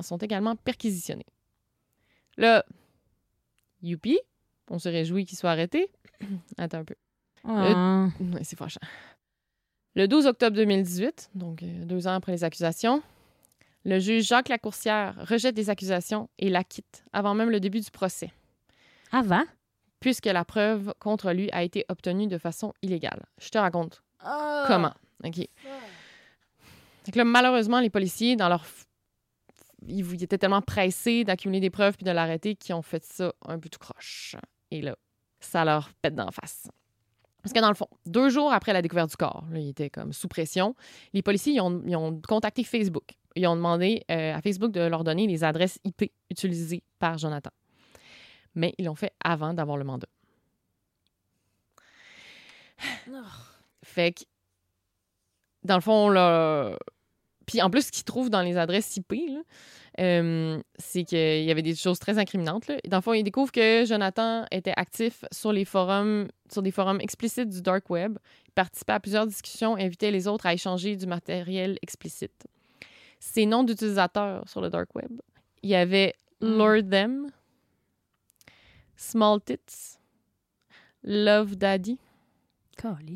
[0.02, 1.26] sont également perquisitionnés.
[2.36, 2.64] Là,
[3.82, 4.18] youpi,
[4.70, 5.88] on se réjouit qu'il soit arrêté.
[6.58, 6.94] Attends un peu.
[7.44, 8.08] Ah.
[8.20, 8.80] Ouais, c'est fâchant.
[9.94, 13.02] Le 12 octobre 2018, donc euh, deux ans après les accusations,
[13.84, 18.30] le juge Jacques Lacourcière rejette les accusations et l'acquitte avant même le début du procès,
[19.12, 19.42] Avant?
[20.00, 23.24] puisque la preuve contre lui a été obtenue de façon illégale.
[23.40, 24.64] Je te raconte Ah.
[24.68, 24.94] comment?
[25.24, 25.46] OK.
[27.14, 28.64] Là, malheureusement, les policiers, dans leur.
[29.86, 33.32] Ils ils étaient tellement pressés d'accumuler des preuves puis de l'arrêter qu'ils ont fait ça
[33.46, 34.36] un peu tout croche.
[34.70, 34.94] Et là,
[35.40, 36.68] ça leur pète d'en face.
[37.42, 39.90] Parce que dans le fond, deux jours après la découverte du corps, là, il était
[39.90, 40.74] comme sous pression,
[41.12, 43.12] les policiers ils ont, ils ont contacté Facebook.
[43.36, 47.50] Ils ont demandé euh, à Facebook de leur donner les adresses IP utilisées par Jonathan.
[48.54, 50.08] Mais ils l'ont fait avant d'avoir le mandat.
[53.84, 54.24] Fait que,
[55.64, 56.76] dans le fond, là.
[57.48, 59.14] Puis en plus, ce qu'ils trouvent dans les adresses IP,
[59.98, 62.66] euh, c'est qu'il y avait des choses très incriminantes.
[62.68, 62.76] Là.
[62.86, 67.00] Dans le fond, ils découvrent que Jonathan était actif sur les forums, sur des forums
[67.00, 68.18] explicites du dark web.
[68.48, 72.46] Il participait à plusieurs discussions et invitait les autres à échanger du matériel explicite.
[73.18, 75.10] Ses noms d'utilisateurs sur le dark web,
[75.62, 77.28] il y avait Lord Them,
[78.94, 79.96] Small Tits,
[81.02, 81.98] Love Daddy.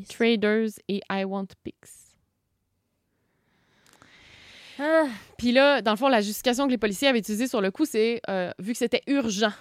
[0.09, 2.02] Traders et I Want Pics.
[4.79, 5.05] Ah.
[5.37, 7.85] Puis là, dans le fond, la justification que les policiers avaient utilisée sur le coup,
[7.85, 9.51] c'est euh, vu que c'était urgent,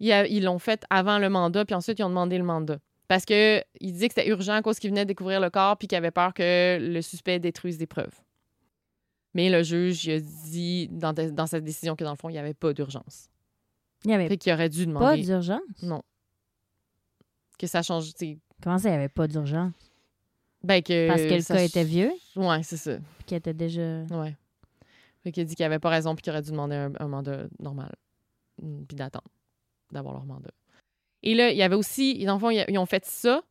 [0.00, 2.78] ils l'ont fait avant le mandat, puis ensuite ils ont demandé le mandat.
[3.08, 5.76] Parce que ils disaient que c'était urgent à cause qu'ils venaient de découvrir le corps,
[5.76, 8.20] puis qu'ils avaient peur que le suspect détruise des preuves.
[9.34, 12.32] Mais le juge, il a dit dans, dans cette décision que dans le fond, il
[12.32, 13.28] n'y avait pas d'urgence.
[14.04, 15.22] Il n'y avait Fait qu'il aurait dû pas demander.
[15.22, 15.60] d'urgence?
[15.82, 16.02] Non.
[17.58, 18.10] Que ça change.
[18.62, 19.72] Comment ça, il n'y avait pas d'urgence?
[20.62, 21.08] Ben que.
[21.08, 22.12] Parce que le ça cas était vieux?
[22.34, 22.96] Ouais, c'est ça.
[23.26, 24.02] Qu'il était déjà...
[24.10, 24.34] Ouais.
[25.22, 27.46] Fait qu'il a dit qu'il avait pas raison puis qu'il aurait dû demander un, mandat
[27.58, 27.94] normal.
[28.62, 29.28] Mm, Puis d'attendre
[29.92, 30.50] d'avoir leur mandat.
[31.22, 33.42] Et là, il y avait aussi, dans le fond, ils ont fait ça.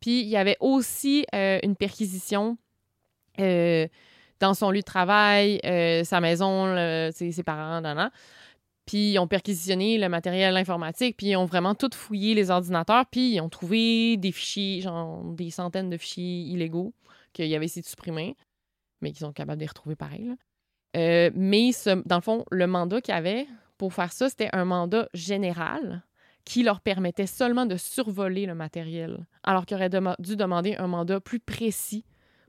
[0.00, 2.58] Puis il y avait aussi euh, une perquisition
[3.40, 3.88] euh,
[4.38, 6.76] dans son lieu de travail, euh, sa maison,
[7.12, 8.10] ses, parents, nan, nan.
[8.86, 13.06] Puis ils ont perquisitionné le matériel informatique, puis ils ont vraiment tout fouillé les ordinateurs,
[13.06, 16.92] puis ils ont trouvé des fichiers, genre des centaines de fichiers illégaux
[17.32, 18.36] qu'ils avaient essayé de supprimer,
[19.00, 20.24] mais qu'ils sont capables de les retrouver pareil.
[20.26, 20.34] là.
[20.96, 23.46] Euh, mais ce- dans le fond, le mandat qu'il y avait
[23.78, 26.04] pour faire ça, c'était un mandat général
[26.44, 31.18] qui leur permettait seulement de survoler le matériel, alors qu'ils auraient dû demander un mandat
[31.20, 32.04] plus précis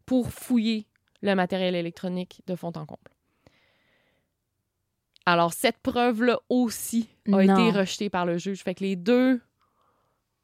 [0.05, 0.85] pour fouiller
[1.21, 3.09] le matériel électronique de fond en comble.
[5.25, 7.39] Alors, cette preuve-là aussi a Non.
[7.39, 8.61] été rejetée par le juge.
[8.61, 9.41] Fait que les deux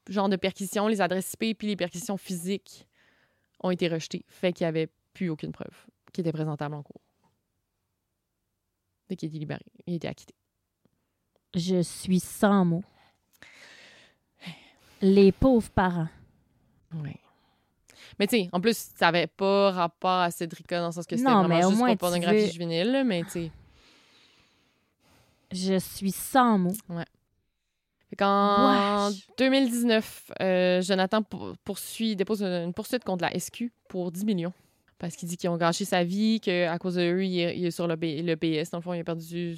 [0.08, 2.88] genres de perquisitions, les adresses IP puis les perquisitions physiques,
[3.62, 4.24] ont été rejetées.
[4.26, 5.74] Fait qu'il n'y avait plus aucune preuve
[6.12, 7.00] qui était présentable en cours.
[9.08, 10.34] Dès qu'il a été libéré, il a été acquitté.
[11.54, 12.84] Je suis sans mots.
[15.00, 16.08] Les pauvres parents.
[16.94, 17.16] Oui.
[18.18, 21.16] Mais tu sais, en plus, ça n'avait pas rapport à Cédrica dans le sens que
[21.16, 23.50] c'était vraiment mais au juste moins, pour pornographie veux- juvénile, mais tu sais.
[25.50, 26.72] Je suis sans mots.
[28.08, 29.26] Fait qu'en Wesh.
[29.38, 34.52] 2019, euh, Jonathan pour- poursuit, dépose une poursuite contre la SQ pour 10 millions.
[35.02, 37.66] Parce qu'il dit qu'ils ont gâché sa vie, qu'à cause de eux, il est, il
[37.66, 38.70] est sur le, P- le PS.
[38.70, 39.56] Dans le fond, il a perdu.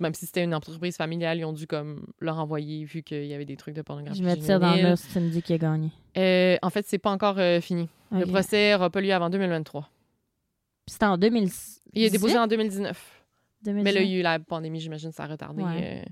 [0.00, 3.32] Même si c'était une entreprise familiale, ils ont dû comme le renvoyer vu qu'il y
[3.32, 4.18] avait des trucs de pornographie.
[4.18, 5.90] Je me tire dans l'os si tu me dis qu'il a gagné.
[6.18, 7.88] Euh, en fait, c'est pas encore euh, fini.
[8.10, 9.82] Le procès n'aura pas lieu avant 2023.
[9.82, 11.48] Puis C'était en 2000.
[11.94, 13.22] Il est déposé en 2019.
[13.66, 14.02] Mais là, 2019.
[14.04, 16.02] il y a eu la pandémie, j'imagine, ça a retardé Ouais.
[16.04, 16.10] euh,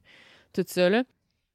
[0.53, 0.89] tout ça.
[0.89, 1.03] Là.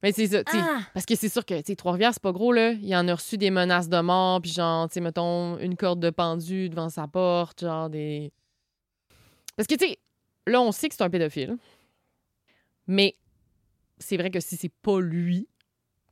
[0.01, 0.79] Mais c'est ça, Ah!
[0.93, 2.71] Parce que c'est sûr que, tu Trois-Rivières, c'est pas gros, là.
[2.71, 5.99] Il en a reçu des menaces de mort, puis genre, tu sais, mettons, une corde
[5.99, 8.31] de pendu devant sa porte, genre des.
[9.57, 9.99] Parce que, tu sais,
[10.47, 11.57] là, on sait que c'est un pédophile.
[12.87, 13.15] Mais
[13.97, 15.47] c'est vrai que si c'est pas lui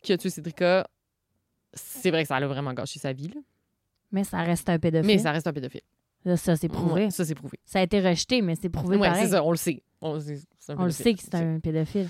[0.01, 0.87] qui a tué Cédrica,
[1.73, 3.39] c'est vrai que ça a vraiment gâché sa vie, là.
[4.11, 5.07] Mais ça reste un pédophile.
[5.07, 5.81] Mais ça reste un pédophile.
[6.25, 7.05] Ça, ça, c'est prouvé.
[7.05, 7.57] Ouais, ça, c'est prouvé.
[7.65, 9.23] Ça a été rejeté, mais c'est prouvé Ouais, pareil.
[9.25, 9.81] c'est ça, on le sait.
[10.01, 12.09] On le sait que c'est un pédophile.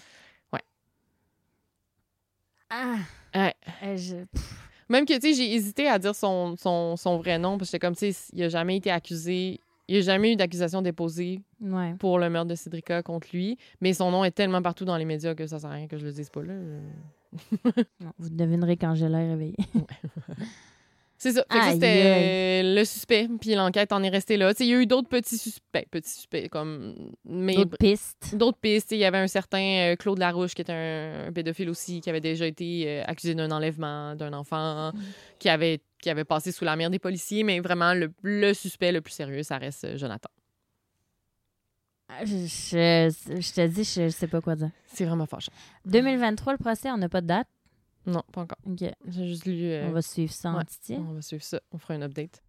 [2.79, 2.95] Ah!
[3.35, 3.53] Ouais.
[3.83, 4.15] Euh, je-
[4.89, 7.75] Même que, tu sais, j'ai hésité à dire son, son, son vrai nom, parce que
[7.75, 9.59] j'étais comme, tu sais, il a jamais été accusé
[9.89, 11.93] Il n'y a jamais eu d'accusation déposée Ouais.
[11.99, 15.05] pour le meurtre de Cédrica contre lui, mais son nom est tellement partout dans les
[15.05, 16.53] médias que ça sert à rien que je le dise pas là.
[18.01, 19.55] Non, vous devinerez quand je l'ai réveillé.
[21.19, 21.43] C'est ça.
[21.51, 24.53] Fait que ça, Aïe, c'était le suspect, puis l'enquête en est restée là.
[24.59, 26.93] Il y a eu d'autres petits suspects, petits suspects, comme...
[27.25, 28.35] Mais D'autres pistes.
[28.35, 28.91] d'autres pistes.
[28.91, 29.59] Il y avait un certain
[29.91, 33.33] euh, Claude Larouche, qui était un, un pédophile aussi, qui avait déjà été euh, accusé
[33.33, 34.91] d'un enlèvement d'un enfant,
[35.39, 38.91] qui, avait, qui avait passé sous la mire des policiers, mais vraiment, le, le suspect
[38.91, 40.29] le plus sérieux, ça reste euh, Jonathan.
[42.09, 44.69] Ah, Je, je- je te dis, je sais pas quoi dire.
[44.85, 45.51] C'est vraiment fâchant.
[45.85, 47.47] 2023, le procès, on n'a pas de date.
[48.07, 48.57] Non, pas encore.
[48.65, 48.79] OK.
[49.07, 49.65] J'ai juste lu...
[49.65, 50.97] euh, On va suivre ça en ouais.
[50.97, 51.59] On va suivre ça.
[51.71, 52.41] On fera un update.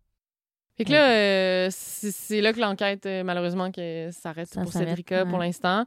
[0.76, 5.38] Fait que là, euh, c'est là que l'enquête, euh, malheureusement, que s'arrête pour Cédrica pour
[5.38, 5.84] l'instant.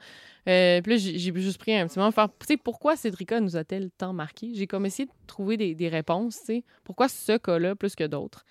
[0.49, 3.39] Euh, puis là, j'ai juste pris un petit moment pour faire, tu sais, pourquoi Cédrica
[3.39, 4.51] nous a-t-elle tant marqué?
[4.53, 6.63] J'ai comme essayé de trouver des, des réponses, tu sais.
[6.83, 8.43] Pourquoi ce cas-là plus que d'autres?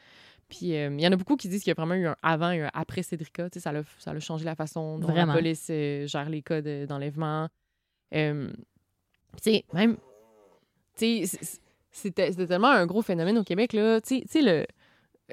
[0.49, 2.17] Puis euh, il y en a beaucoup qui disent qu'il y a vraiment eu un
[2.23, 3.51] avant et un après Cédrica.
[3.51, 5.35] Tu sais, ça l'a ça l'a changé la façon dont Vraiment.
[5.35, 7.49] la police euh, gère les cas de- d'enlèvement.
[8.15, 8.51] Euh,
[9.43, 9.99] tu sais, même...
[10.97, 14.01] C'était tellement un gros phénomène au Québec, là.
[14.01, 14.67] Tu sais- le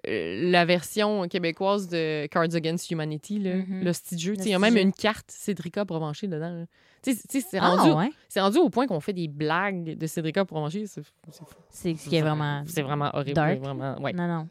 [0.08, 3.84] euh, la version québécoise de Cards Against Humanity, là, Mhm.
[3.84, 4.36] le petit jeu.
[4.38, 4.82] Il y a même jeu.
[4.82, 6.66] une carte Cédrica Provencher dedans.
[7.02, 8.12] c'est Ah, rendu, ouais?
[8.40, 10.86] rendu au point qu'on fait des blagues de Cédrica Provencher.
[11.72, 12.64] C'est ce qui est vraiment.
[12.68, 13.34] C'est vraiment horrible.
[13.34, 13.58] dark.
[13.60, 14.14] Vraiment, ouais.
[14.14, 14.48] Non, non.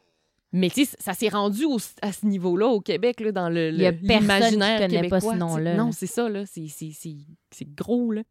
[0.52, 3.80] Mais tu ça s'est rendu au- à ce niveau-là au Québec, là, dans le, Il
[3.80, 5.76] y a personne qui connaît pas ce nom-là.
[5.76, 6.42] Non, c'est ça, là.
[6.46, 8.22] C'est gros, là.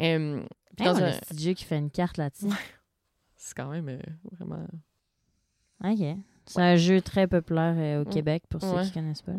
[0.00, 0.42] Euh,
[0.76, 2.46] Hey, dans on a un- jeu qui fait une carte là-dessus.
[3.36, 3.98] C'est quand même euh,
[4.32, 4.66] vraiment...
[5.84, 6.16] OK.
[6.46, 8.12] C'est un jeu très populaire euh, au Ouais.
[8.12, 9.32] Québec pour ceux qui connaissent pas.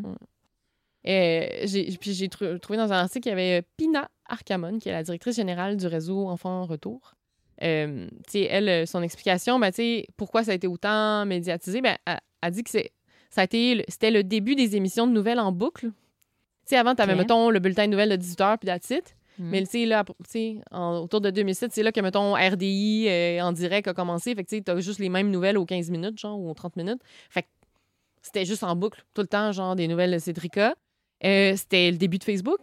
[1.07, 4.79] Euh, j'ai, puis j'ai tr- trouvé dans un article qu'il y avait euh, Pina Arcamon,
[4.79, 7.15] qui est la directrice générale du réseau Enfants Retour.
[7.61, 9.71] Euh, tu sais, elle, son explication, ben,
[10.17, 12.91] pourquoi ça a été autant médiatisé, ben, elle, elle dit que c'est,
[13.29, 15.91] ça a été, le- c'était le début des émissions de nouvelles en boucle.
[16.71, 19.15] Avant, tu avais, mettons, le bulletin de nouvelles de 18h, puis that's it.
[19.39, 19.49] Mm.
[19.49, 23.07] Mais tu sais, là, tu sais, en- autour de 2007, c'est là que, mettons, RDI
[23.09, 24.33] euh, en direct a commencé.
[24.35, 26.53] Fait que, tu sais, t'as juste les mêmes nouvelles aux 15 minutes, genre, ou aux
[26.53, 27.01] 30 minutes.
[27.29, 27.47] Fait que
[28.21, 30.75] c'était juste en boucle, tout le temps, genre, des nouvelles de Cédrica.
[31.23, 32.59] Euh, c'était le début de Facebook.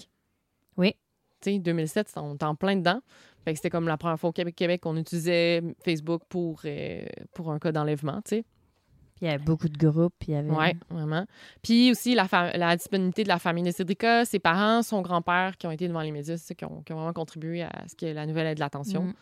[0.77, 0.95] Oui.
[1.41, 3.01] Tu sais, 2007, c'était- on était en plein dedans.
[3.45, 7.05] Fait que c'était comme la première fois au Québec, Québec qu'on utilisait Facebook pour, euh,
[7.35, 8.45] pour un cas d'enlèvement, tu sais.
[9.23, 10.14] Il y avait beaucoup de groupes.
[10.27, 10.51] Il y avait...
[10.51, 11.25] Oui, vraiment.
[11.62, 15.66] Puis aussi, la, la disponibilité de la famille de Cédrica, ses parents, son grand-père qui
[15.66, 17.95] ont été devant les médias, c'est ça, qui ont, qui ont vraiment contribué à ce
[17.95, 19.05] que la nouvelle ait de l'attention.
[19.05, 19.14] Mm.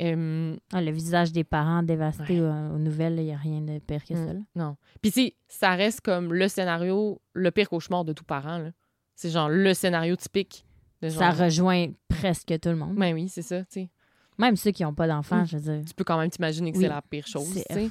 [0.00, 2.46] Euh, Ah, le visage des parents dévastés Ouais.
[2.48, 4.26] aux, aux nouvelles, il n'y a rien de pire que Mm.
[4.26, 4.32] ça.
[4.32, 4.40] là.
[4.54, 4.76] non.
[5.02, 8.70] Puis tu sais, ça reste comme le scénario, le pire cauchemar de tout parent.
[9.16, 10.64] C'est genre le scénario typique.
[11.02, 11.18] De genre...
[11.18, 12.94] Ça rejoint presque tout le monde.
[12.94, 13.90] Ben oui, c'est ça, tu sais.
[14.38, 15.46] Même ceux qui n'ont pas d'enfants, Mm.
[15.46, 15.84] je veux dire.
[15.84, 16.84] Tu peux quand même t'imaginer que Oui.
[16.84, 17.90] c'est la pire chose, C'est- tu sais.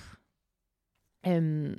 [1.28, 1.76] Euh,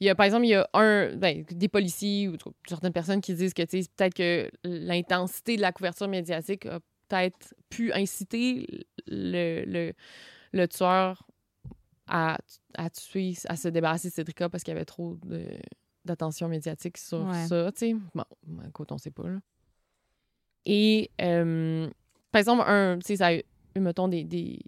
[0.00, 2.36] il y a, par exemple, il y a un, ben, des policiers ou
[2.66, 7.92] certaines personnes qui disent que peut-être que l'intensité de la couverture médiatique a peut-être pu
[7.92, 9.92] inciter le, le,
[10.52, 11.26] le tueur
[12.06, 12.38] à,
[12.74, 15.58] à tuer, à se débarrasser de Cédrica parce qu'il y avait trop de-
[16.04, 17.46] d'attention médiatique sur Ouais.
[17.46, 17.70] ça.
[18.14, 18.24] Bon,
[18.66, 19.38] écoute, on sait pas, là.
[20.66, 21.88] Et, euh,
[22.30, 23.42] par exemple, un, ça a eu,
[23.76, 24.58] mettons, des, des,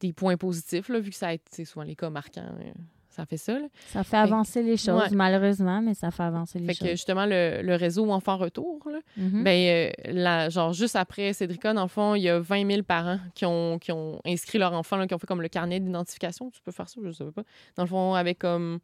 [0.00, 2.72] des points positifs, là, vu que ça a été, c'est souvent les cas marquants, euh,
[3.12, 3.66] ça fait ça, là.
[3.88, 5.10] Ça fait avancer les choses, Ouais.
[5.12, 6.88] malheureusement, mais ça fait avancer les Fait que, choses.
[6.90, 9.44] justement, le, le réseau Enfants Retour, là, Mhm.
[9.44, 12.82] ben, euh, la- genre, juste après Cédrica, dans le fond, il y a 20 000
[12.82, 15.78] parents qui ont, qui ont inscrit leur enfant, là, qui ont fait comme le carnet
[15.80, 16.50] d'identification.
[16.50, 17.42] Tu peux faire ça, je ne sais pas.
[17.76, 18.80] Dans le fond, avec comme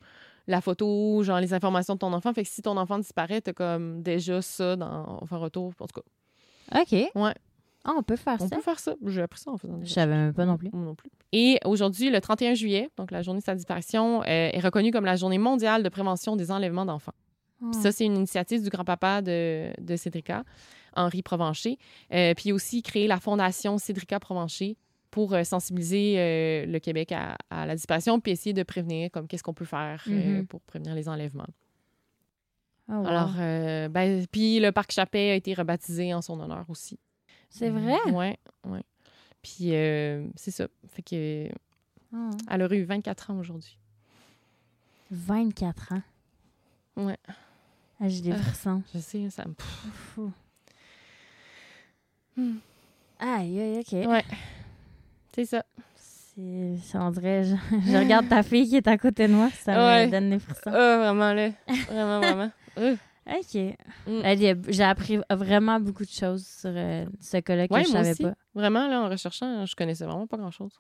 [0.47, 2.33] la photo, genre les informations de ton enfant.
[2.33, 5.73] Fait que si ton enfant disparaît, t'as comme déjà ça dans Enfants Retour.
[5.81, 6.93] En tout cas, OK.
[7.15, 7.35] Ouais.
[7.85, 8.57] Ah, on peut faire on ça?
[8.57, 8.95] peut faire ça.
[9.07, 10.69] J'ai appris ça en faisant des Je savais même pas non plus.
[10.73, 11.11] Moi non plus.
[11.33, 15.05] Et aujourd'hui, le 31 juillet, donc la journée de sa disparition, euh, est reconnue comme
[15.05, 17.15] la journée mondiale de prévention des enlèvements d'enfants.
[17.63, 17.67] Ah.
[17.73, 20.45] Puis ça, c'est une initiative du grand-papa de, de Cédrica,
[20.95, 21.79] Henri Provencher.
[22.13, 24.77] Euh, puis aussi créé la fondation Cédrica Provencher
[25.11, 29.27] pour euh, sensibiliser euh, le Québec à, à la disparition puis essayer de prévenir comme
[29.27, 30.47] qu'est-ce qu'on peut faire Mhm.
[30.47, 31.47] pour prévenir les enlèvements.
[32.91, 33.07] Ah, wow.
[33.07, 33.33] Alors,
[33.91, 36.99] ben, puis le parc Chapet a été rebaptisé en son honneur aussi.
[37.51, 37.99] C'est vrai?
[38.13, 38.83] Ouais, ouais.
[39.43, 40.67] Puis euh, c'est ça.
[40.91, 41.49] Fait que
[42.15, 42.31] Ah.
[42.51, 43.79] elle aurait eu 24 ans aujourd'hui.
[45.11, 46.03] 24 ans?
[46.97, 47.17] Ouais.
[48.01, 48.37] Ah, J'ai des Ah.
[48.39, 48.83] frissons.
[48.95, 49.55] Je sais, ça me...
[49.59, 50.33] Fou.
[52.37, 52.57] Hmm.
[53.19, 53.93] Aïe, aïe, OK.
[54.09, 54.25] Ouais.
[55.35, 55.65] C'est ça.
[55.97, 57.55] C'est- ça, on dirait, je,
[57.91, 60.07] je regarde ta fille qui est à côté de moi, ça Ouais.
[60.07, 60.71] me donne des frissons.
[60.73, 61.51] Ah, vraiment, là.
[61.89, 62.51] Vraiment, vraiment.
[63.29, 63.77] OK.
[64.07, 64.63] Mm.
[64.71, 68.11] J'ai appris vraiment beaucoup de choses sur euh, ce cas-là que Ouais, je moi savais
[68.13, 68.23] aussi.
[68.23, 68.35] pas.
[68.55, 70.73] Vraiment, là, en recherchant, je connaissais vraiment pas grand-chose.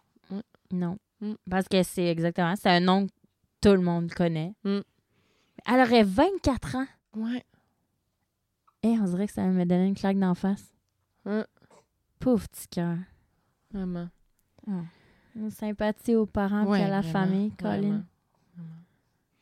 [0.72, 0.98] Non.
[1.20, 1.32] Mm.
[1.50, 3.12] Parce que c'est exactement, c'est un nom que
[3.60, 4.54] tout le monde connaît.
[4.64, 4.78] Mm.
[5.66, 6.86] Elle aurait 24 ans.
[7.16, 7.44] Ouais.
[8.82, 10.72] Et on dirait que ça me donner une claque d'en face.
[12.20, 12.96] Pauvre petit cœur.
[13.72, 14.08] Vraiment.
[15.36, 17.80] Une sympathie aux parents Ouais, et à la vraiment, famille, Colin.
[17.80, 18.02] vraiment.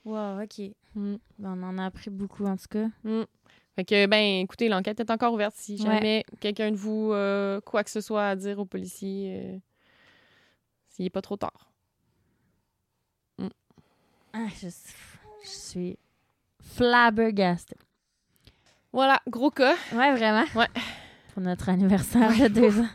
[0.05, 0.61] Wow, OK.
[0.97, 1.17] Mm.
[1.39, 2.87] Ben, on en a appris beaucoup, en tout cas.
[3.05, 3.23] Mm.
[3.77, 5.55] Fait que, ben, écoutez, l'enquête est encore ouverte.
[5.57, 5.79] Si Ouais.
[5.85, 9.59] jamais quelqu'un de vous, euh, quoi que ce soit à dire aux policiers, euh,
[10.89, 11.71] s'il n'est pas trop tard.
[14.33, 14.69] Ah, je,
[15.45, 15.99] je suis
[16.63, 17.77] flabbergastée.
[18.93, 19.75] Voilà, gros cas.
[19.95, 20.45] Ouais, vraiment?
[20.55, 20.69] Ouais.
[21.33, 22.89] Pour notre anniversaire de deux ans.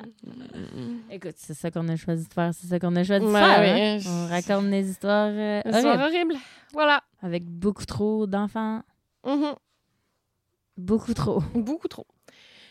[1.10, 2.52] Écoute, c'est ça qu'on a choisi de faire.
[2.54, 3.58] C'est ça qu'on a choisi de Ouais, faire.
[3.60, 3.98] ouais.
[3.98, 3.98] hein.
[4.06, 6.02] On raconte des histoires euh, horribles.
[6.02, 6.34] horrible.
[6.72, 7.02] Voilà.
[7.24, 8.82] Avec beaucoup trop d'enfants.
[9.24, 9.54] Mhm.
[10.76, 11.40] Beaucoup trop.
[11.54, 12.06] Beaucoup trop.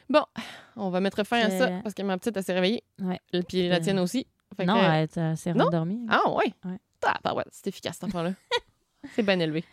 [0.10, 0.24] Bon,
[0.76, 2.84] on va mettre fin à ça parce que ma petite, elle s'est réveillée.
[3.02, 3.20] Ouais.
[3.32, 4.28] Et puis la Euh, tienne aussi.
[4.56, 5.64] Fait non, que- elle est assez Non?
[5.66, 6.06] rendormie.
[6.10, 6.54] Ah, ouais.
[6.66, 6.78] Ouais.
[7.04, 8.34] Ah, bah ouais, c'est efficace, cet enfant-là.
[9.16, 9.64] c'est bien élevé.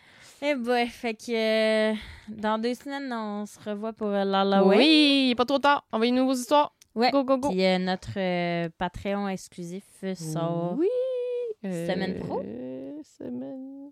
[0.41, 1.95] Eh boy, fait que euh,
[2.29, 4.79] dans deux semaines, on se revoit pour euh, l'Halloween.
[4.79, 5.85] Oui, pas trop tard.
[5.91, 6.73] Envoyez nous vos histoires.
[6.95, 7.11] Ouais.
[7.11, 7.49] Go, go, go.
[7.49, 9.83] Puis euh, notre euh, Patreon exclusif
[10.15, 10.75] sort.
[10.79, 10.87] Oui.
[11.63, 12.41] Semaine pro?
[13.19, 13.91] Semaine.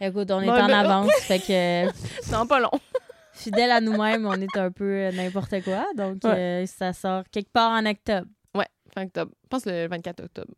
[0.00, 1.86] Écoute, on est en ben- avance, fait que
[2.32, 2.70] Non, pas long.
[3.32, 5.86] fidèle à nous-mêmes, on est un peu euh, n'importe quoi.
[5.96, 6.62] Donc, Ouais.
[6.62, 8.26] euh, ça sort quelque part en octobre.
[8.54, 9.32] Ouais, fin octobre.
[9.44, 10.52] Je pense le 24 octobre.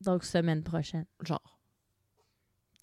[0.00, 1.04] Donc, semaine prochaine.
[1.22, 1.40] Genre.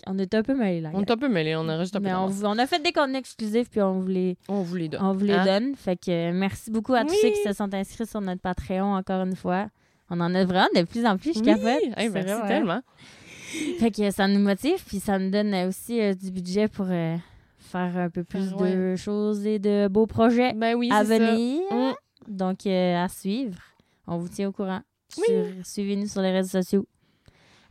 [0.08, 0.92] On est un peu mêlés là.
[0.94, 2.80] On est un peu mêlés, on a juste un peu Mais on, on a fait
[2.82, 5.02] des contenus exclusifs puis on vous les, On vous les donne.
[5.04, 5.46] on vous les Hein?
[5.46, 5.76] donne.
[5.76, 8.94] Fait que euh, merci beaucoup à tous ceux qui se sont inscrits sur notre Patreon
[8.96, 9.68] encore une fois.
[10.10, 11.50] On en a vraiment de plus en plus, je Oui,
[11.98, 12.48] hey, merci ouais.
[12.48, 12.82] tellement.
[13.80, 17.16] Fait que ça nous motive, puis ça nous donne aussi euh, du budget pour euh,
[17.58, 18.76] faire un peu plus ouais.
[18.76, 21.18] de choses et de beaux projets Ben oui, à ça.
[21.18, 21.62] venir.
[21.72, 21.94] Mm.
[22.28, 23.60] Donc, euh, à suivre.
[24.08, 24.82] On vous tient au courant.
[25.18, 25.36] Oui.
[25.64, 26.86] Suivez-nous sur les réseaux sociaux.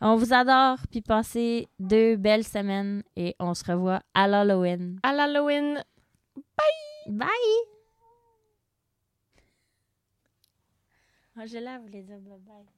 [0.01, 4.99] On vous adore, puis passez deux belles semaines et on se revoit à l'Halloween.
[5.03, 5.83] À l'Halloween.
[7.09, 7.29] Bye!
[11.37, 12.64] Angela voulait dire bye-bye.
[12.66, 12.78] Je